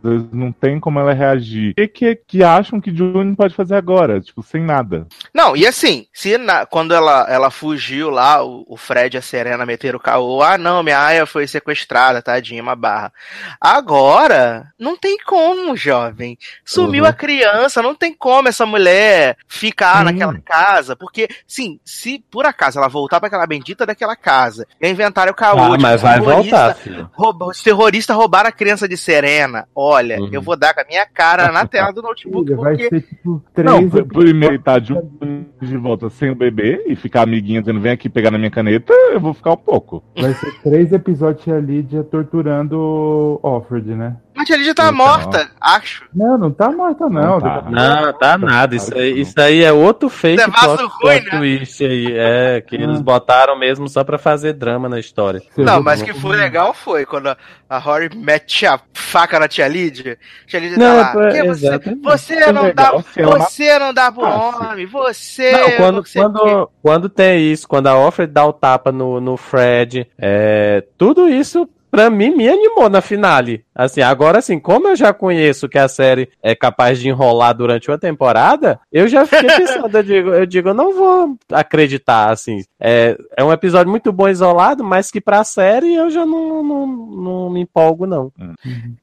[0.03, 1.73] vezes não tem como ela reagir.
[1.73, 4.19] O que, que, que acham que June pode fazer agora?
[4.19, 5.05] Tipo, sem nada.
[5.31, 9.21] Não, e assim, se na- quando ela, ela fugiu lá, o, o Fred e a
[9.21, 13.11] Serena meteram o caô, ah não, minha aia foi sequestrada, tadinha, uma barra.
[13.59, 16.37] Agora, não tem como, jovem.
[16.63, 17.09] Sumiu Uhum.
[17.09, 20.03] a criança, não tem como essa mulher ficar Sim.
[20.05, 24.87] naquela casa, porque, sim, se por acaso ela voltar pra aquela bendita daquela casa, e
[24.89, 27.09] inventar o caô, Ah, tipo, mas os vai terroristas- voltar, filho.
[27.13, 30.29] rouba- os terroristas roubaram a criança de Serena, olha, Uhum.
[30.31, 32.89] eu vou dar com a minha cara na tela do notebook, Filha, vai porque...
[32.89, 37.61] ser tipo três Não, primeiro tá June de volta sem o bebê e ficar amiguinha
[37.61, 40.03] dizendo vem aqui pegar na minha caneta, eu vou ficar um pouco.
[40.15, 44.15] Vai ser três episódios a Lydia torturando Offred, né?
[44.35, 44.95] Mas a Lídia tá Então.
[44.95, 46.05] morta, acho.
[46.13, 47.21] Não, não tá morta, não.
[47.21, 47.63] Não tá.
[47.69, 48.75] Não, tá nada.
[48.75, 51.37] Isso aí, isso aí é outro fake é plot, ruim, plot né?
[51.39, 52.13] twist aí.
[52.17, 53.03] É, que eles Ah.
[53.03, 55.41] botaram mesmo só pra fazer drama na história.
[55.57, 57.37] Não, mas que foi legal foi quando a,
[57.69, 60.17] a Rory mete a faca na tia Lídia.
[60.47, 61.27] Tia Lídia Não, tá lá.
[61.27, 65.51] é, "Que você, você É não legal dá, ela você não dá pro homem, você.
[65.51, 69.21] Não, quando, você quê." quando, quando tem isso, quando a Offred dá o tapa no,
[69.21, 73.63] no Fred, é, tudo isso pra mim me animou na finale.
[73.75, 77.91] Assim, agora assim, como eu já conheço que a série é capaz de enrolar durante
[77.91, 82.63] uma temporada, eu já fiquei pensando, eu digo, eu digo, eu não vou acreditar, assim.
[82.79, 86.87] É, é um episódio muito bom isolado, mas que pra série eu já não, não,
[86.87, 88.31] não me empolgo, não.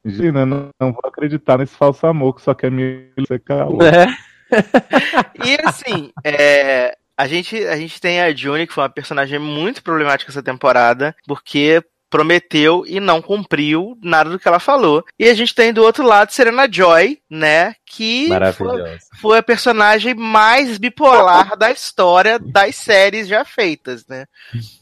[0.04, 3.68] Gina, não, não vou acreditar nesse falso amor que só quer me secar.
[3.84, 4.30] É.
[5.46, 9.80] E assim, é, a, gente, a gente tem a June, que foi uma personagem muito
[9.80, 15.04] problemática essa temporada, porque prometeu e não cumpriu nada do que ela falou.
[15.18, 17.74] E a gente tem do outro lado Serena Joy, né?
[17.86, 24.26] Que foi, foi a personagem mais bipolar da história das séries já feitas, né?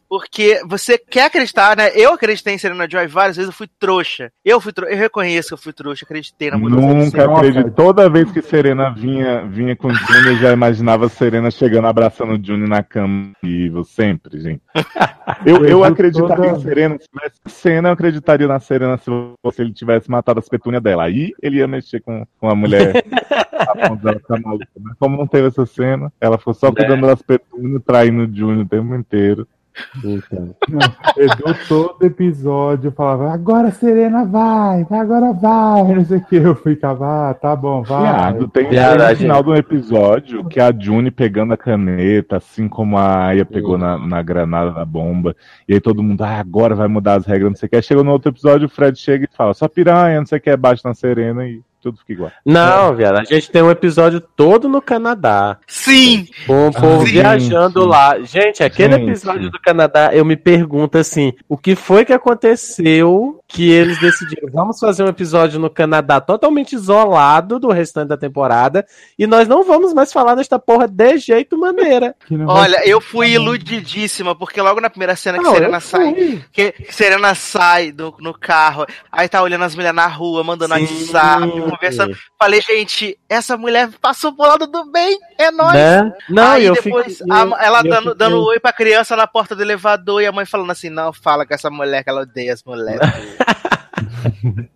[0.08, 1.90] Porque você quer acreditar, né?
[1.94, 4.32] Eu acreditei em Serena Joy várias vezes, eu fui trouxa.
[4.44, 7.36] Eu fui trouxa, eu reconheço que eu fui trouxa, acreditei na mudança Nunca Serena.
[7.36, 7.70] acredito.
[7.72, 12.32] Toda vez que Serena vinha, vinha com o Júnior, eu já imaginava Serena chegando abraçando
[12.40, 13.32] o Júnior na cama.
[13.42, 14.62] Vivo, sempre, gente.
[15.44, 19.10] Eu, eu Eu acreditaria toda- em Serena, se tivesse cena, eu acreditaria na Serena se
[19.44, 21.04] fosse ele tivesse matado as petúnias dela.
[21.04, 23.04] Aí ele ia mexer com, com a mulher.
[23.58, 24.92] a ponto dela ficar maluca, né?
[24.98, 28.68] Como não teve essa cena, ela ficou só cuidando das petúnias, traindo o Júnior o
[28.68, 29.46] tempo inteiro.
[30.04, 30.54] Então.
[30.68, 30.80] Não,
[31.16, 36.36] Edu todo episódio falava, agora Serena vai, agora vai, não sei o que.
[36.36, 38.02] Eu ficava, ah, tá bom, vai.
[38.02, 39.18] Viado, tem, tem Viado, no gente.
[39.18, 43.98] final do episódio que a June pegando a caneta, assim como a Aya pegou na,
[43.98, 45.34] na granada da bomba,
[45.68, 47.76] e aí todo mundo, ah, agora vai mudar as regras, não sei o que.
[47.76, 50.40] Aí chega no outro episódio, o Fred chega e fala, só piranha, não sei o
[50.40, 52.32] que, bate na Serena e tudo fica igual.
[52.44, 55.58] Não, viado, a gente tem um episódio todo no Canadá.
[55.66, 56.26] Sim!
[56.46, 58.18] Com o povo Sim, viajando lá.
[58.20, 59.10] Gente, aquele Gente.
[59.10, 64.48] episódio do Canadá, eu me pergunto assim: o que foi que aconteceu que eles decidiram?
[64.52, 68.84] Vamos fazer um episódio no Canadá totalmente isolado do restante da temporada
[69.18, 72.14] e nós não vamos mais falar desta porra de jeito maneira.
[72.46, 77.34] Olha, eu fui iludidíssima, porque logo na primeira cena que Não, Serena sai, que Serena
[77.34, 80.82] sai do, no carro, aí tá olhando as mulheres na rua, mandando Sim.
[80.82, 82.16] WhatsApp, conversando.
[82.38, 85.74] Falei, gente, essa mulher passou pro lado do bem, é nóis.
[85.74, 86.12] Né?
[86.28, 89.26] Não, aí eu depois fiquei- a- ela eu dando, fiquei- dando oi pra criança na
[89.26, 92.22] porta do elevador e a mãe falando assim: não, fala com essa mulher que ela
[92.22, 93.00] odeia as mulheres.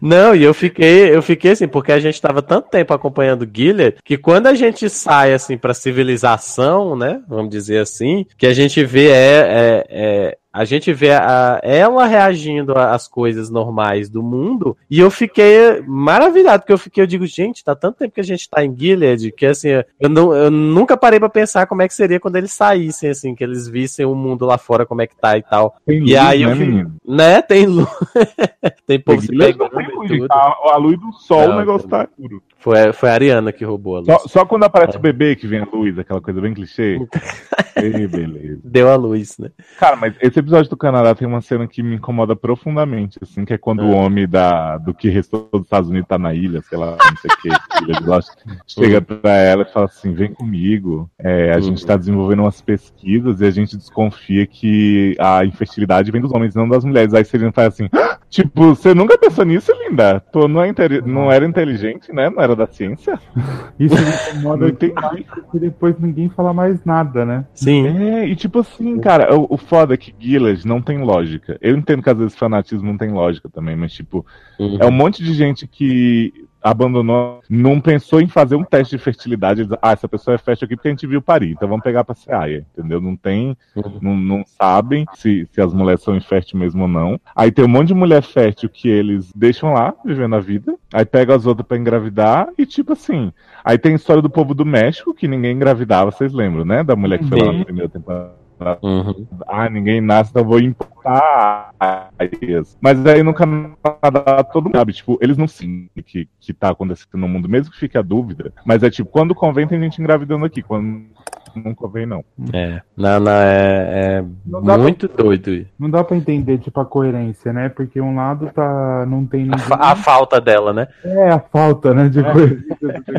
[0.00, 3.96] Não, e eu fiquei, eu fiquei assim, porque a gente tava tanto tempo acompanhando Gilead,
[4.04, 8.84] que quando a gente sai assim pra civilização, né, vamos dizer assim, que a gente
[8.84, 14.74] vê é, é, é a gente vê a, ela reagindo às coisas normais do mundo,
[14.90, 18.24] e eu fiquei maravilhado, porque eu fiquei, eu digo, gente, tá tanto tempo que a
[18.24, 19.68] gente tá em Gilead, que assim,
[20.00, 23.34] eu, não, eu nunca parei pra pensar como é que seria quando eles saíssem, assim,
[23.34, 25.76] que eles vissem o mundo lá fora, como é que tá e tal.
[25.84, 27.88] Tem e luz, aí eu né, né, tem luz.
[28.86, 30.26] tem povo se pegando tem e luz, tudo.
[30.26, 30.56] tá?
[30.72, 32.42] A luz do sol, Não, o negócio tem tá escuro.
[32.66, 34.08] Foi, foi a Ariana que roubou a luz.
[34.08, 36.98] Só, só quando aparece o bebê que vem a luz, aquela coisa bem clichê.
[37.80, 38.58] Ei, beleza.
[38.64, 39.50] Deu a luz, né?
[39.78, 43.52] Cara, mas esse episódio do Canadá tem uma cena que me incomoda profundamente, assim, que
[43.52, 46.76] é quando o homem da, do que restou dos Estados Unidos tá na ilha, sei
[46.76, 47.48] lá, não sei o que,
[47.84, 48.26] ilha de
[48.66, 53.40] chega pra ela e fala assim, vem comigo, é, a gente tá desenvolvendo umas pesquisas
[53.40, 57.14] e a gente desconfia que a infertilidade vem dos homens, não das mulheres.
[57.14, 60.18] Aí Serena faz assim, "Ah, tipo, você nunca pensou nisso, linda?
[60.32, 60.72] Tu não, é
[61.04, 62.30] não era inteligente, né?
[62.30, 63.18] Não era da ciência?
[63.78, 64.00] Isso me
[64.40, 64.94] incomoda Não entendi.
[64.94, 67.44] demais, porque depois ninguém fala mais nada, né?
[67.54, 67.86] Sim.
[67.86, 71.58] É, e tipo assim, cara, o, o foda é que Gilead não tem lógica.
[71.60, 74.24] Eu entendo que às vezes fanatismo não tem lógica também, mas tipo,
[74.58, 74.78] Uhum.
[74.80, 76.32] é um monte de gente que
[76.66, 79.68] abandonou, não pensou em fazer um teste de fertilidade.
[79.80, 82.14] Ah, essa pessoa é fértil aqui porque a gente viu parir, então vamos pegar pra
[82.14, 83.00] ser aia, entendeu?
[83.00, 83.56] Não tem,
[84.02, 87.20] não, não sabem se, se as mulheres são inférteis mesmo ou não.
[87.34, 91.04] Aí tem um monte de mulher fértil que eles deixam lá, vivendo a vida, aí
[91.04, 93.32] pegam as outras pra engravidar e tipo assim.
[93.64, 96.82] Aí tem a história do povo do México, que ninguém engravidava, vocês lembram, né?
[96.82, 98.45] Da mulher que foi lá na primeira temporada.
[98.82, 99.26] Uhum.
[99.46, 101.70] Ah, ninguém nasce, então eu vou importar.
[102.18, 102.76] aias.
[102.80, 106.70] Mas aí no Canadá todo mundo sabe, tipo, eles não sabem o que, que tá
[106.70, 108.52] acontecendo no mundo, mesmo que fique a dúvida.
[108.64, 111.06] Mas é tipo, quando convém tem gente engravidando aqui, quando
[111.54, 112.24] não convém não.
[112.52, 115.66] É, não, é, é Não muito doido.
[115.78, 117.68] Não dá pra entender, tipo, a coerência, né?
[117.68, 119.06] Porque um lado tá.
[119.06, 119.60] não tem ninguém.
[119.70, 120.86] A, a falta dela, né?
[121.04, 122.08] É, a falta, né?
[122.08, 122.66] De coerência.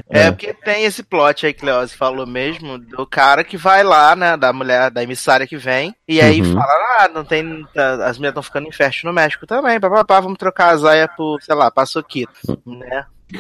[0.10, 3.84] É, porque tem esse plot aí que o Leoz falou mesmo, do cara que vai
[3.84, 6.54] lá, né, da mulher, da emissária que vem, e aí Uhum.
[6.54, 10.38] fala, ah, não tem, tá- as mulheres estão ficando inférteis no México também, papapá, vamos
[10.38, 12.32] trocar a Zaya por, sei lá, paçoquito,
[12.66, 13.06] né?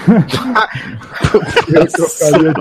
[1.74, 2.54] Eu trocaria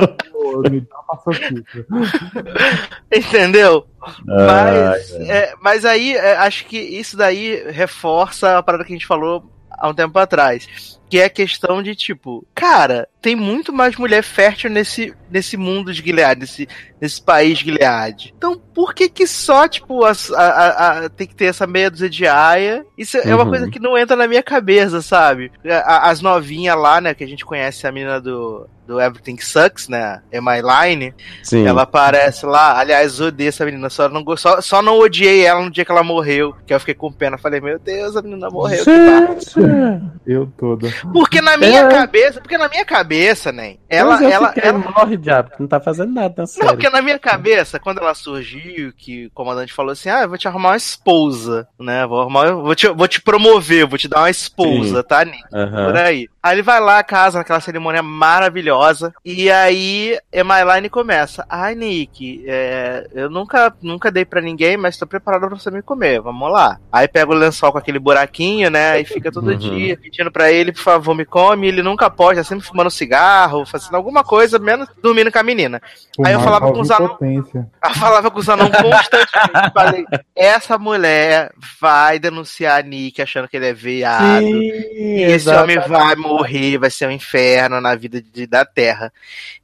[1.08, 1.86] paçoquita.
[3.12, 3.86] Entendeu?
[4.24, 8.96] Mas, Ai, é, mas aí, é, acho que isso daí reforça a parada que a
[8.96, 11.00] gente falou há um tempo atrás.
[11.08, 15.92] Que é a questão de, tipo, cara, tem muito mais mulher fértil nesse, nesse mundo
[15.92, 16.68] de Gilead, nesse,
[17.00, 18.34] nesse país Gilead.
[18.36, 22.10] Então, por que que só, tipo, a, a- a- tem que ter essa meia dúzia
[22.10, 22.84] de aia?
[22.98, 23.50] Isso é uma Uhum.
[23.50, 25.52] coisa que não entra na minha cabeça, sabe?
[25.64, 29.88] A- as novinhas lá, né, que a gente conhece a menina do, do Everything Sucks,
[29.88, 31.66] né, Emma Line, Sim.
[31.66, 32.78] ela aparece lá.
[32.78, 33.88] Aliás, odeio essa menina.
[33.90, 36.54] Só não, só, só não odiei ela no dia que ela morreu.
[36.66, 37.38] Que eu fiquei com pena.
[37.38, 38.84] Falei, meu Deus, a menina morreu.
[38.84, 40.02] que barra.
[40.26, 40.95] Eu toda.
[41.12, 41.88] Porque na minha É.
[41.90, 43.78] cabeça, porque na minha cabeça, nem.
[43.88, 46.66] Ela, ela, fiquei, ela, morre, diabo, que não tá fazendo nada na não, série.
[46.68, 50.38] porque na minha cabeça, quando ela surgiu, que o comandante falou assim: Ah, eu vou
[50.38, 52.06] te arrumar uma esposa, né?
[52.06, 55.06] Vou arrumar, vou te, vou te promover, vou te dar uma esposa, Sim.
[55.08, 55.44] tá, Nick?
[55.52, 55.86] Aham.
[55.86, 56.28] Por aí.
[56.46, 59.12] Aí ele vai lá, casa naquela cerimônia maravilhosa.
[59.24, 61.44] E aí Emaline começa.
[61.48, 65.82] Ai, Nick, é, eu nunca, nunca dei pra ninguém, mas tô preparado pra você me
[65.82, 66.20] comer.
[66.20, 66.78] Vamos lá.
[66.92, 69.00] Aí pega o lençol com aquele buraquinho, né?
[69.00, 69.56] E fica todo Uhum.
[69.56, 71.66] dia pedindo pra ele, por favor, me come.
[71.66, 75.82] Ele nunca pode, tá sempre fumando cigarro, fazendo alguma coisa, menos dormindo com a menina.
[76.24, 77.66] Aí eu Fumar falava com os impotência.
[77.84, 79.72] Eu falava com os anão constantemente.
[79.74, 84.42] Falei, essa mulher vai denunciar a Nick achando que ele é viado.
[84.42, 86.35] E esse homem vai morrer,
[86.80, 89.12] vai ser um inferno na vida de- da Terra.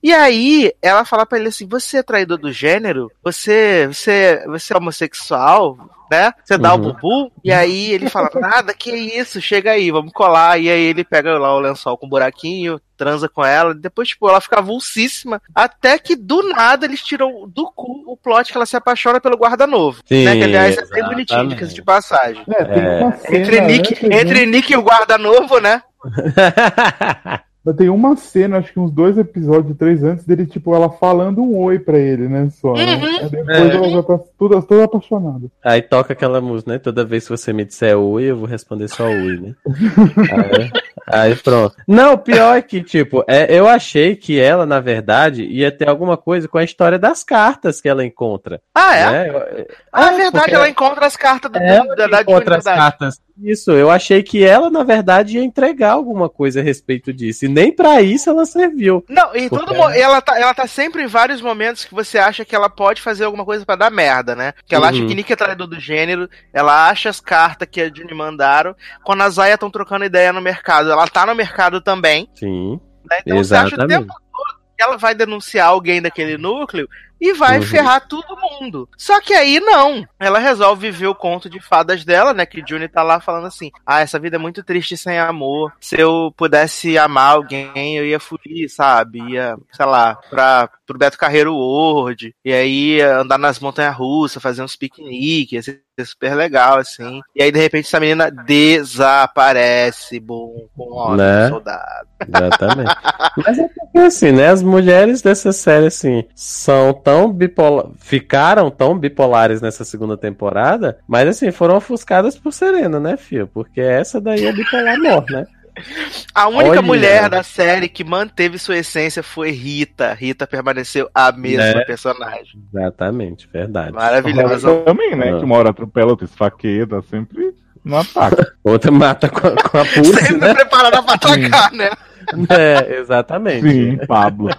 [0.03, 3.11] E aí, ela fala pra ele assim: você é traidor do gênero?
[3.23, 5.77] Você, você, você é homossexual?
[6.11, 6.31] Né?
[6.45, 6.93] Você dá o Uhum.
[6.93, 7.33] bubu?
[7.43, 10.59] E aí ele fala: nada, que isso, chega aí, vamos colar.
[10.61, 13.75] E aí ele pega lá o lençol com um buraquinho, transa com ela.
[13.75, 15.41] Depois, tipo, ela fica avulsíssima.
[15.55, 19.39] Até que do nada eles tiram do cu o plot que ela se apaixona pelo
[19.39, 20.03] guarda-novo.
[20.11, 20.37] Né?
[20.37, 22.45] Que aliás é bem bonitinho, dica de passagem.
[22.47, 22.67] É, É.
[22.67, 23.19] cena.
[23.39, 24.21] Entre Nick, antes, né?
[24.21, 25.83] entre Nick e o guarda-novo, né?
[27.65, 31.41] Mas Tem uma cena, acho que uns dois episódios, três antes dele, tipo, ela falando
[31.41, 32.49] um oi pra ele, né?
[32.51, 32.97] Só, né?
[32.97, 33.19] Uhum.
[33.21, 33.77] Aí depois É.
[33.77, 35.47] ela já tá toda, toda apaixonada.
[35.65, 36.79] Aí toca aquela música, né?
[36.81, 39.55] Toda vez que você me disser oi, eu vou responder só oi, né?
[41.07, 41.77] aí, aí pronto.
[41.87, 45.89] Não, o pior é que, tipo, é, eu achei que ela, na verdade, ia ter
[45.89, 48.61] alguma coisa com a história das cartas que ela encontra.
[48.75, 49.11] Ah, é?
[49.31, 49.67] né?
[49.93, 53.21] Ah, é É, verdade, ela encontra as cartas do, ela da, da encontra as cartas.
[53.43, 57.45] Isso, eu achei que ela, na verdade, ia entregar alguma coisa a respeito disso.
[57.45, 59.05] E nem pra isso ela serviu.
[59.09, 62.45] Não, e todo mo- ela tá, ela tá sempre em vários momentos que você acha
[62.45, 64.53] que ela pode fazer alguma coisa pra dar merda, né?
[64.67, 65.09] Que ela acha Uhum.
[65.09, 68.77] que Nick é traidor do gênero, ela acha as cartas que a Juni mandaram.
[69.03, 72.81] Quando as Zaya estão trocando ideia no mercado, ela tá no mercado também, Sim.
[73.11, 73.19] né?
[73.27, 74.01] Então você acha o Exatamente.
[74.07, 76.89] tempo todo que ela vai denunciar alguém daquele núcleo
[77.23, 77.63] e vai Uhum.
[77.67, 78.89] ferrar todo mundo.
[78.99, 80.05] Só que aí não.
[80.19, 82.45] Ela resolve viver o conto de fadas dela, né?
[82.45, 85.73] Que Juni tá lá falando assim: Ah, essa vida é muito triste sem amor.
[85.81, 89.21] Se eu pudesse amar alguém, eu ia fugir, sabe?
[89.31, 92.35] Ia, sei lá, pra, pro Beto Carreiro World.
[92.45, 97.21] E aí ia andar nas montanhas russas, fazer uns piqueniques, ia ser super legal, assim.
[97.37, 101.49] E aí, de repente, essa menina desaparece, bom, com ódio, Né?
[101.49, 102.09] soldado.
[102.27, 102.95] Exatamente.
[103.45, 104.49] Mas é porque assim, né?
[104.49, 107.87] As mulheres dessa série, assim, são tão bipolar.
[107.99, 113.47] Ficaram tão bipolares nessa segunda temporada, mas assim, foram ofuscadas por Serena, né, Fio?
[113.47, 115.47] Porque essa daí é bipolar mor, né?
[116.35, 116.83] A única Olha.
[116.83, 120.13] mulher da série que manteve sua essência foi Rita.
[120.13, 121.85] Rita permaneceu a mesma Né?
[121.85, 122.61] personagem.
[122.75, 123.93] Exatamente, verdade.
[123.93, 124.83] Maravilhosa.
[124.85, 125.33] Também, né?
[125.35, 125.39] Ah.
[125.39, 128.43] Que uma hora atropela, outra esfaqueia, tá sempre no ataque.
[128.63, 130.55] Outra mata com, a- com a pulse, Sempre né?
[130.55, 131.91] preparada pra atacar, né?
[132.53, 133.69] É, exatamente.
[133.69, 134.51] Sim, Pablo.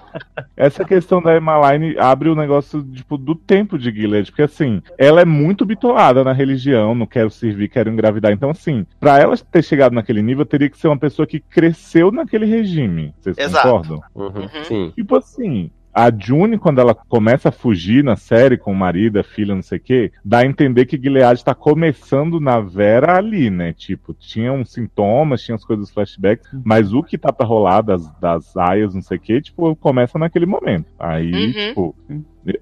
[0.55, 5.21] Essa questão da Emmaline abre o negócio tipo, do tempo de Gilead, porque assim, ela
[5.21, 8.31] é muito bitolada na religião, não quero servir, quero engravidar.
[8.31, 12.11] Então, assim, pra ela ter chegado naquele nível, teria que ser uma pessoa que cresceu
[12.11, 13.13] naquele regime.
[13.19, 13.67] Vocês Exato.
[13.67, 14.01] concordam?
[14.15, 14.91] Uhum, Sim.
[14.95, 19.23] Tipo assim, a June, quando ela começa a fugir na série com o marido, a
[19.23, 23.49] filha, não sei o quê, dá a entender que Gilead tá começando na Vera ali,
[23.49, 23.73] né?
[23.73, 28.09] Tipo, tinha uns sintomas, tinha as coisas flashbacks, mas o que tá pra rolar das,
[28.19, 30.87] das aias, não sei o quê, tipo, começa naquele momento.
[30.99, 31.51] Aí, Uhum.
[31.51, 31.95] tipo,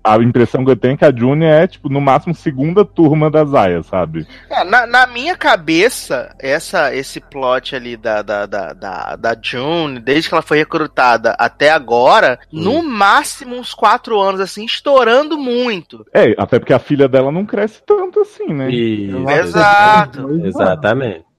[0.03, 3.29] a impressão que eu tenho é que a June é, tipo, no máximo segunda turma
[3.31, 4.27] das aias, sabe?
[4.49, 9.99] É, na, na minha cabeça, essa, esse plot ali da, da, da, da, da June,
[9.99, 16.05] desde que ela foi recrutada até agora, no máximo uns quatro anos, assim, estourando muito.
[16.13, 18.69] É, até porque a filha dela não cresce tanto assim, né?
[18.69, 19.29] Isso.
[19.29, 20.29] Exato.
[20.45, 21.30] Exatamente.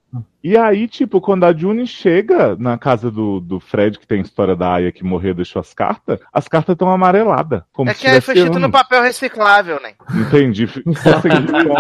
[0.45, 4.23] E aí, tipo, quando a June chega na casa do, do Fred, que tem a
[4.23, 7.63] história da Aya que morreu e deixou as cartas, as cartas estão amareladas.
[7.73, 9.93] Como É se que aí foi escrito no papel reciclável, né?
[10.15, 10.67] Entendi.
[11.03, 11.11] Só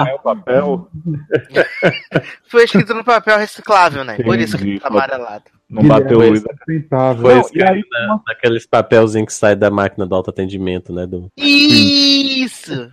[0.05, 0.89] né, o papel.
[2.49, 4.17] Foi escrito no papel reciclável, né?
[4.23, 4.81] Por isso que Entendi.
[4.81, 5.45] tá amarelado.
[5.69, 6.47] Não bateu o isso.
[6.47, 7.23] Sustentável.
[7.23, 11.07] Foi escrito aí, na- naqueles papelzinhos que sai da máquina do autoatendimento, né?
[11.07, 11.31] Do...
[11.37, 12.91] Isso!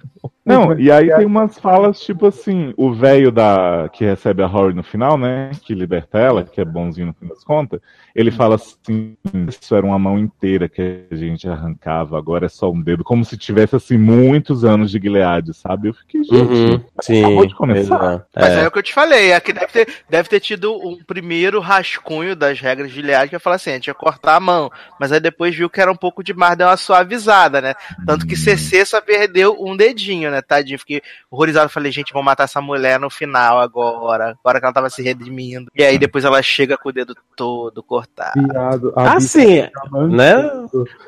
[0.49, 4.73] Não, e aí tem umas falas, tipo assim, o velho da que recebe a Rory
[4.73, 5.51] no final, né?
[5.63, 7.79] Que liberta ela, que é bonzinho no fim das contas,
[8.15, 9.15] ele fala assim,
[9.47, 13.23] isso era uma mão inteira que a gente arrancava, agora é só um dedo, como
[13.23, 15.89] se tivesse assim muitos anos de Gilead, sabe?
[15.89, 17.23] Eu fiquei, gente, Uhum, sim.
[17.23, 18.25] acabou de começar.
[18.35, 18.63] Mas é.
[18.63, 18.67] É.
[18.67, 22.35] o que eu te falei, é que deve ter, deve ter tido um primeiro rascunho
[22.35, 25.11] das regras de Gilead que ia falar assim, a gente ia cortar a mão, mas
[25.11, 27.73] aí depois viu que era um pouco demais, deu uma suavizada, né?
[28.05, 30.79] Tanto que CC só perdeu um dedinho, né, tadinho?
[30.79, 34.89] Fiquei horrorizado, falei, gente, vou matar essa mulher no final agora, agora que ela tava
[34.89, 35.71] se redimindo.
[35.75, 38.41] E aí depois ela chega com o dedo todo cortado.
[38.41, 40.15] Viado, a Ah, bicha sim, tá mancando.
[40.15, 40.49] né?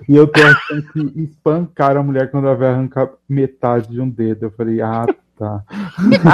[0.10, 4.10] E eu tô achando que espancaram a mulher quando ela vai arrancar metade de um
[4.10, 4.46] dedo.
[4.46, 5.06] Eu falei, ah,
[5.38, 5.62] tá.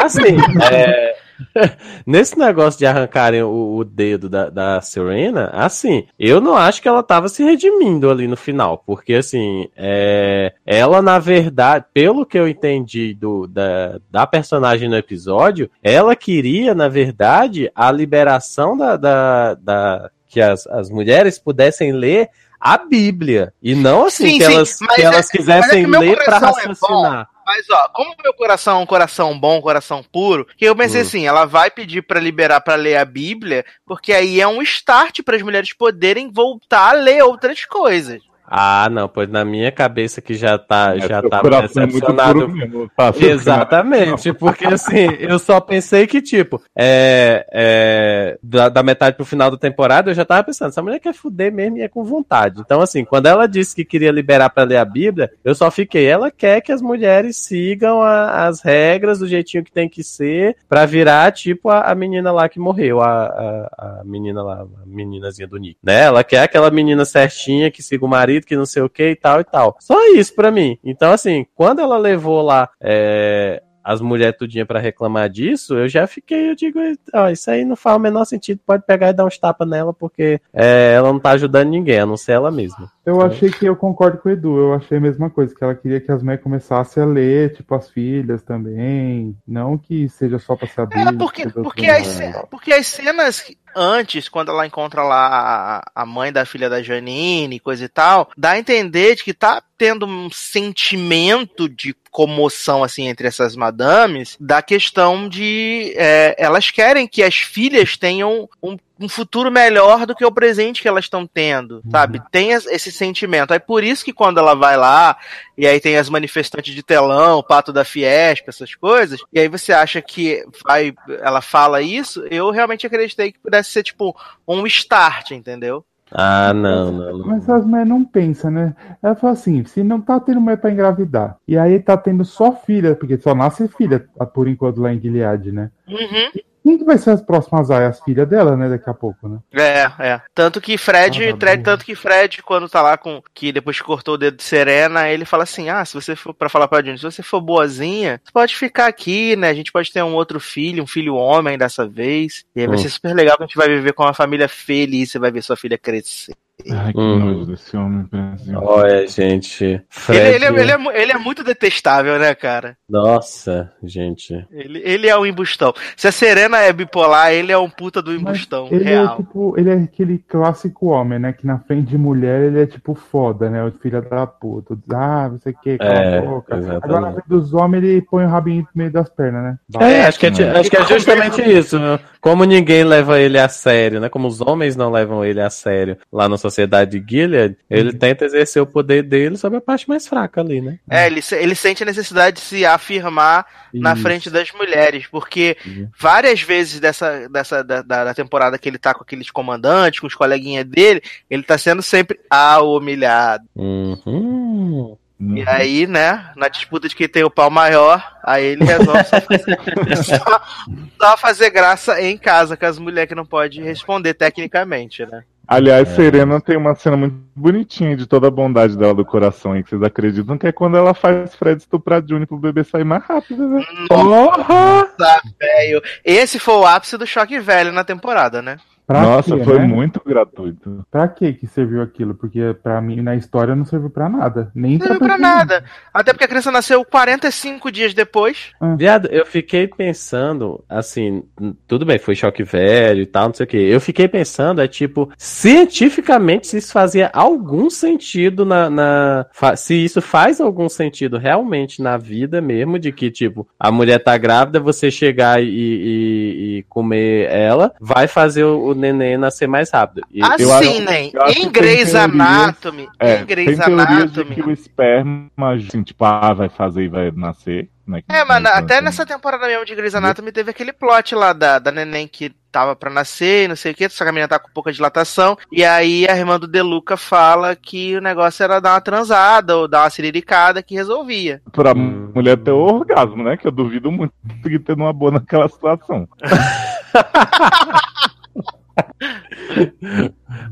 [0.03, 0.37] Assim,
[0.71, 1.16] é,
[2.05, 6.87] nesse negócio de arrancarem o, o dedo da, da Serena, assim, eu não acho que
[6.87, 12.37] ela tava se redimindo ali no final, porque assim, é, ela na verdade, pelo que
[12.37, 18.97] eu entendi do, da, da personagem no episódio, ela queria, na verdade, a liberação da,
[18.97, 22.29] da, da- que as, as mulheres pudessem ler
[22.59, 25.89] a Bíblia, e não assim Sim, que sim, elas, que é- elas é quisessem que
[25.91, 27.29] meu ler para coração é raciocinar.
[27.47, 30.99] Mas, ó, como meu coração é um coração bom, um coração puro, que eu pensei
[30.99, 31.03] Hum.
[31.03, 35.21] assim, ela vai pedir pra liberar pra ler a Bíblia, porque aí é um start
[35.23, 38.21] para as mulheres poderem voltar a ler outras coisas.
[38.49, 42.47] Ah, não, pois na minha cabeça que já tá, É, já tava coração é decepcionado.
[42.47, 43.11] mesmo, tá?
[43.11, 49.25] Seu Exatamente, porque assim, eu só pensei que, tipo, é, é, da, da metade pro
[49.25, 52.03] final da temporada, eu já tava pensando, essa mulher quer fuder mesmo e é com
[52.05, 52.61] vontade.
[52.61, 56.05] Então, assim, quando ela disse que queria liberar pra ler a Bíblia, eu só fiquei,
[56.05, 60.55] ela quer que as mulheres sigam a- as regras do jeitinho que tem que ser,
[60.69, 64.85] pra virar, tipo, a, a menina lá que morreu, a, a, a menina lá, a
[64.85, 66.03] meninazinha do Nick, né?
[66.03, 69.15] Ela quer aquela menina certinha que siga o marido, que não sei o que e
[69.15, 69.77] tal e tal.
[69.79, 70.77] Só isso pra mim.
[70.83, 76.05] Então, assim, quando ela levou lá é, as mulheres tudinha pra reclamar disso, eu já
[76.05, 76.77] fiquei, eu digo,
[77.13, 79.93] ó, isso aí não faz o menor sentido, pode pegar e dar uns tapas nela,
[79.93, 82.91] porque é, ela não tá ajudando ninguém, a não ser ela mesma.
[83.07, 85.73] Eu achei que eu concordo com o Edu, eu achei a mesma coisa, que ela
[85.73, 89.33] queria que as mães começassem a ler, tipo, as filhas também.
[89.47, 91.07] Não que seja só pra saber.
[91.07, 92.19] É, porque, porque, as,
[92.51, 97.61] porque as cenas antes, quando ela encontra lá a, a mãe da filha da Janine,
[97.61, 103.07] coisa e tal, dá a entender de que tá tendo um sentimento de comoção assim
[103.07, 109.07] entre essas madames da questão de é, elas querem que as filhas tenham um um
[109.09, 112.21] futuro melhor do que o presente que elas estão tendo, sabe?
[112.31, 113.53] Tem es- esse sentimento.
[113.53, 115.17] É por isso que quando ela vai lá,
[115.57, 119.47] e aí tem as manifestantes de telão, o pato da Fiesp, essas coisas, e aí
[119.47, 124.15] você acha que vai, ela fala isso, eu realmente acreditei que pudesse ser, tipo,
[124.47, 125.83] um start, entendeu?
[126.09, 127.17] Ah, não, não.
[127.17, 127.27] não.
[127.27, 128.73] Mas as mulheres não pensam, né?
[129.03, 132.53] Ela fala assim: se não tá tendo mulher pra engravidar, e aí tá tendo só
[132.53, 135.69] filha, porque só nasce filha por enquanto lá em Gilead, né?
[135.85, 136.31] Uhum.
[136.67, 137.95] Quem que vai ser as próximas aias?
[137.97, 138.67] As filhas dela, né?
[138.67, 139.39] Daqui a pouco, né?
[139.53, 140.21] É, é.
[140.35, 141.63] Tanto que Fred, Ah, tá Fred- bom.
[141.63, 143.21] tanto que Fred, quando tá lá com.
[143.33, 146.33] Que depois que cortou o dedo de Serena, ele fala assim: Ah, se você for
[146.33, 149.47] pra falar pra June, se você for boazinha, você pode ficar aqui, né?
[149.49, 152.43] A gente pode ter um outro filho, um filho homem dessa vez.
[152.53, 152.79] E aí vai Hum.
[152.79, 155.41] ser super legal que a gente vai viver com uma família feliz, você vai ver
[155.43, 156.35] sua filha crescer.
[156.71, 157.19] Ai, que Uhum.
[157.19, 158.59] nojo desse homem, Brasil.
[158.59, 159.63] Olha, gente.
[159.63, 160.19] Ele, Fred.
[160.19, 162.75] ele, é, ele, é, ele é muito detestável, né, cara?
[162.89, 164.33] Nossa, gente.
[164.51, 165.71] Ele, ele é um embustão.
[165.95, 169.17] Se a Serena é bipolar, ele é um puta do embustão, Ele é real.
[169.17, 171.31] tipo, ele é aquele clássico homem, né?
[171.31, 173.63] Que na frente de mulher ele é tipo foda, né?
[173.63, 174.75] O filho da puta.
[174.93, 176.55] Ah, você quer, cala É, a boca.
[176.57, 176.83] exatamente.
[176.85, 179.59] Agora na frente dos homens ele põe o rabinho no meio das pernas, né?
[179.79, 180.29] É, acho que é,
[180.59, 181.77] acho que é justamente isso.
[181.77, 181.99] né?
[182.27, 184.09] Como ninguém leva ele a sério, né?
[184.09, 188.25] Como os homens não levam ele a sério lá na sociedade de Gilead, ele tenta
[188.25, 190.77] exercer o poder dele sobre a parte mais fraca ali, né?
[190.89, 194.01] É, ele, ele sente a necessidade de se afirmar na Isso.
[194.01, 195.55] frente das mulheres, porque
[195.97, 200.07] várias vezes dessa, dessa da, da- da temporada que ele tá com aqueles comandantes, com
[200.07, 203.45] os coleguinhas dele, ele tá sendo sempre a humilhado.
[203.55, 204.97] Uhum.
[205.19, 209.19] E aí, né, na disputa de quem tem o pau maior, aí ele resolve só
[209.19, 210.41] fazer, só-
[211.01, 215.23] só fazer graça em casa com as mulheres que não pode responder tecnicamente, né?
[215.47, 219.63] Aliás, Serena tem uma cena muito bonitinha de toda a bondade dela do coração aí,
[219.63, 223.01] que vocês acreditam que é quando ela faz Fred estuprar Juni pro bebê sair mais
[223.05, 223.65] rápido, né?
[223.89, 225.81] Nossa, velho.
[226.03, 228.57] Esse foi o ápice do choque velho na temporada, né?
[228.87, 229.67] Pra Nossa, quê, foi né?
[229.67, 230.85] muito gratuito.
[230.89, 232.15] Pra que que serviu aquilo?
[232.15, 234.49] Porque pra mim, na história, não serviu pra nada.
[234.55, 235.61] Nem Não serviu pra nada.
[235.93, 238.51] Até porque a criança nasceu 45 dias depois.
[238.77, 241.21] Viado, eu fiquei pensando, assim,
[241.67, 243.57] tudo bem, foi choque velho e tal, não sei o que.
[243.57, 248.69] Eu fiquei pensando, é tipo, cientificamente, se isso fazia algum sentido na.
[248.69, 249.25] na-
[249.57, 254.17] se isso faz algum sentido realmente na vida mesmo, de que, tipo, a mulher tá
[254.17, 259.71] grávida, você chegar e, e- e comer ela, vai fazer o, o neném nascer mais
[259.71, 260.05] rápido.
[260.11, 261.09] E- Assim, eu né?
[261.13, 264.35] eu Em Grey's Anatomy, É, em Grey's Anatomy.
[264.35, 268.01] que o esperma, assim, tipo, ah, vai fazer e vai nascer, né?
[268.09, 271.33] É, mas Então, até assim, nessa temporada mesmo de Grey's Anatomy teve aquele plot lá
[271.33, 274.13] da, da neném que tava pra nascer, e não sei o que, só que a
[274.13, 278.41] menina tá com pouca dilatação, e aí a irmã do Deluca fala que o negócio
[278.43, 281.39] era dar uma transada ou dar uma ciriricada que resolvia.
[281.51, 283.37] Pra mulher ter orgasmo, né?
[283.37, 284.13] Que eu duvido muito
[284.43, 286.07] de ter uma boa naquela situação.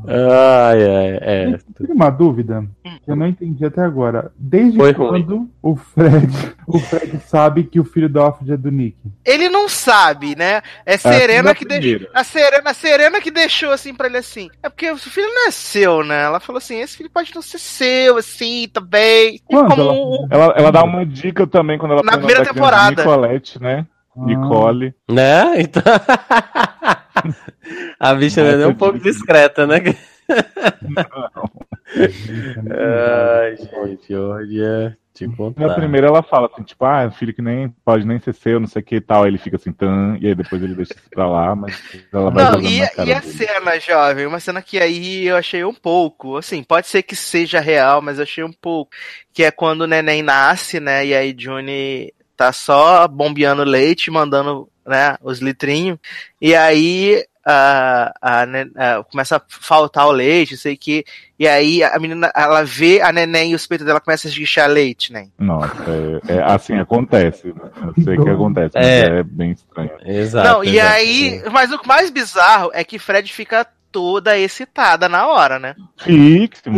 [0.08, 1.58] Ai, ai, é.
[1.76, 2.64] Tem uma dúvida
[3.04, 4.32] que eu não entendi até agora.
[4.36, 6.28] Desde Foi quando o Fred,
[6.66, 8.96] o Fred sabe que o filho da Alfred é do Nick?
[9.24, 10.62] Ele não sabe, né?
[10.84, 12.08] É Serena na que deixou.
[12.14, 14.48] A Serena, a Serena que deixou assim pra ele assim.
[14.62, 16.24] É porque o filho não é seu, né?
[16.24, 19.36] Ela falou assim: esse filho pode não ser seu, assim, também.
[19.36, 23.02] E Quando como ela- Ela, ela dá uma dica também quando ela Na primeira temporada.
[23.02, 23.86] Nicolette, né?
[24.16, 24.94] Nicole.
[25.08, 25.62] Né?
[25.66, 25.82] Então.
[27.98, 29.80] a bicha não é nem um pouco discreta, né?
[32.70, 33.56] Ai,
[33.88, 38.06] gente, olha, te Na primeira ela fala assim, tipo, ah, é filho que nem pode
[38.06, 39.22] nem ser seu, não sei o que e tal.
[39.22, 41.80] Aí ele fica assim, tan, e aí depois ele deixa isso pra lá, mas
[42.12, 43.32] ela vai Não, e, na cara e a dele.
[43.32, 44.26] cena, jovem?
[44.26, 46.36] Uma cena que aí eu achei um pouco.
[46.36, 48.90] Assim, pode ser que seja real, mas eu achei um pouco.
[49.32, 51.06] Que é quando o neném nasce, né?
[51.06, 55.98] E aí Juni tá só bombeando leite, mandando né, os litrinhos.
[56.40, 61.04] E aí a, a, nen- a- começa a faltar o leite, sei o que.
[61.38, 64.68] E aí a menina, ela vê a neném e os peitos dela começam a esguichar
[64.68, 65.28] leite, né?
[65.38, 65.74] Nossa,
[66.28, 67.46] é, é assim acontece.
[67.48, 67.70] né?
[67.96, 69.18] Eu sei que acontece, mas É.
[69.18, 69.90] é, bem estranho.
[70.04, 70.48] Exato.
[70.48, 70.94] Não, e exato.
[70.94, 73.66] aí, mas o mais bizarro é que Fred fica
[73.96, 75.74] toda excitada na hora, né?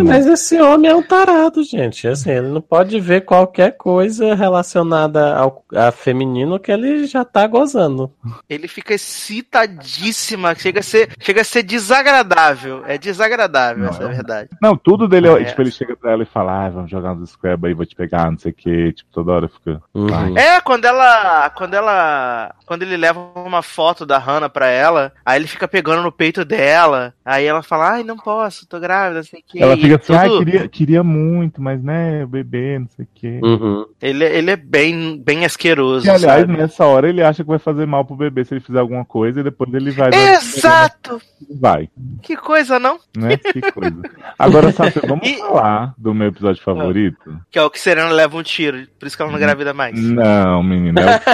[0.06, 2.06] Mas esse homem é um tarado, gente.
[2.06, 7.44] Assim, ele não pode ver qualquer coisa relacionada ao a feminino que ele já tá
[7.48, 8.12] gozando.
[8.48, 12.84] Ele fica excitadíssima, chega a ser, chega a ser desagradável.
[12.86, 14.48] É desagradável, Não, essa é a é- verdade.
[14.62, 15.44] Não, tudo dele, É.
[15.44, 17.96] tipo, ele chega pra ela e fala, ah, vamos jogar uns Scrabble aí, vou te
[17.96, 19.82] pegar, não sei o que, tipo, toda hora fica.
[19.92, 20.38] Uhum.
[20.38, 21.50] É, quando ela.
[21.50, 22.54] Quando ela.
[22.64, 26.44] Quando ele leva uma foto da Hannah pra ela, aí ele fica pegando no peito
[26.44, 27.07] dela.
[27.08, 27.14] Ela.
[27.24, 29.62] Aí ela fala, ai, não posso, tô grávida, não sei o que.
[29.62, 33.08] Ela fica assim, ai, tudo- queria, queria muito, mas né, o bebê, não sei o
[33.14, 33.40] quê.
[33.42, 33.86] Uhum.
[34.00, 36.56] ele, ele é bem, bem asqueroso, E aliás, sabe?
[36.56, 39.40] nessa hora ele acha que vai fazer mal pro bebê se ele fizer alguma coisa
[39.40, 40.10] e depois ele vai.
[40.12, 41.20] Exato!
[41.60, 41.88] Vai,
[42.22, 42.98] Que coisa, não?
[43.16, 43.36] né?
[43.36, 44.02] Que coisa.
[44.38, 47.38] Agora, sabe, vamos falar do meu episódio favorito?
[47.50, 49.98] Que é o que Serena leva um tiro, por isso que ela não engravida mais.
[50.00, 51.32] Não, menina, é o que,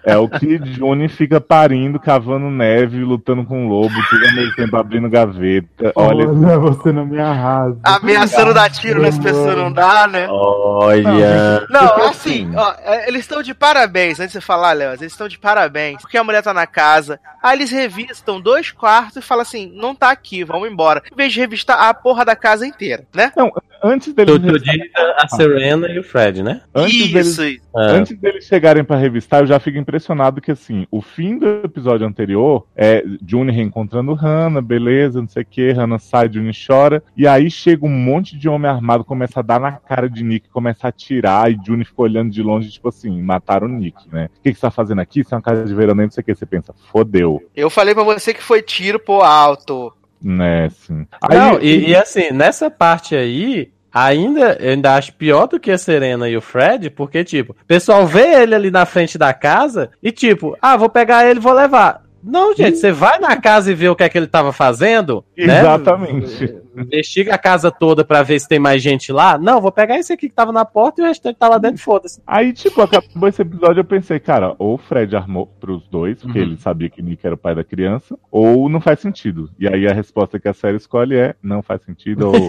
[0.10, 4.54] é o que Johnny fica parindo, cavando neve, lutando com o lobo, tudo ao mesmo
[4.56, 5.92] tempo abrindo gaveta.
[5.94, 7.78] Olha, Olha, você não me arrasa.
[7.82, 10.26] Ameaçando dar tiro nas pessoas não dá, né?
[10.28, 11.66] Olha.
[11.70, 15.28] Não, assim, ó, é, eles estão de parabéns, antes de você falar, Léo, eles estão
[15.28, 19.42] de parabéns, porque a mulher tá na casa, aí eles revistam dois quartos e falam
[19.42, 21.02] assim, não tá aqui, vamos embora.
[21.10, 23.32] Em vez de revistar a porra da casa inteira, né?
[23.36, 23.52] Não,
[23.82, 24.34] antes deles.
[24.34, 26.62] Tu, diz a Serena e o Fred, né?
[26.74, 27.60] Antes Isso, deles, isso.
[27.76, 32.06] Antes deles chegarem pra revistar, eu já fico impressionado que, assim, o fim do episódio
[32.06, 37.26] anterior é Juni reencontrando Hannah, beleza, não sei o que, Hannah sai, Juni chora, e
[37.26, 40.86] aí chega um monte de homem armado, começa a dar na cara de Nick, começa
[40.86, 44.28] a atirar, e Juni fica olhando de longe, tipo assim, mataram o Nick, né?
[44.38, 45.20] O que, que você tá fazendo aqui?
[45.20, 47.94] Isso é uma casa de veraneio, não sei o que, você pensa, fodeu, Eu falei
[47.94, 49.92] pra você que foi tiro pro alto.
[50.22, 51.06] né, assim.
[51.30, 55.78] Não, e, e assim, nessa parte aí, ainda, eu ainda acho pior do que a
[55.78, 59.90] Serena e o Fred, porque, tipo, o pessoal vê ele ali na frente da casa
[60.02, 62.03] e, tipo, ah, vou pegar ele e vou levar.
[62.24, 65.22] Não, gente, você vai na casa e vê o que é que ele tava fazendo,
[65.36, 65.60] né?
[65.60, 66.56] Exatamente.
[66.76, 69.38] Investiga a casa toda pra ver se tem mais gente lá.
[69.38, 71.80] Não, vou pegar esse aqui que tava na porta e o restante tá lá dentro,
[71.82, 72.20] foda-se.
[72.26, 76.38] Aí, tipo, acabou esse episódio, eu pensei, cara, ou o Fred armou pros dois, porque
[76.38, 76.44] Uhum.
[76.44, 79.50] ele sabia que Nick era o pai da criança, ou não faz sentido.
[79.58, 82.34] E aí a resposta que a série escolhe é, não faz sentido, ou...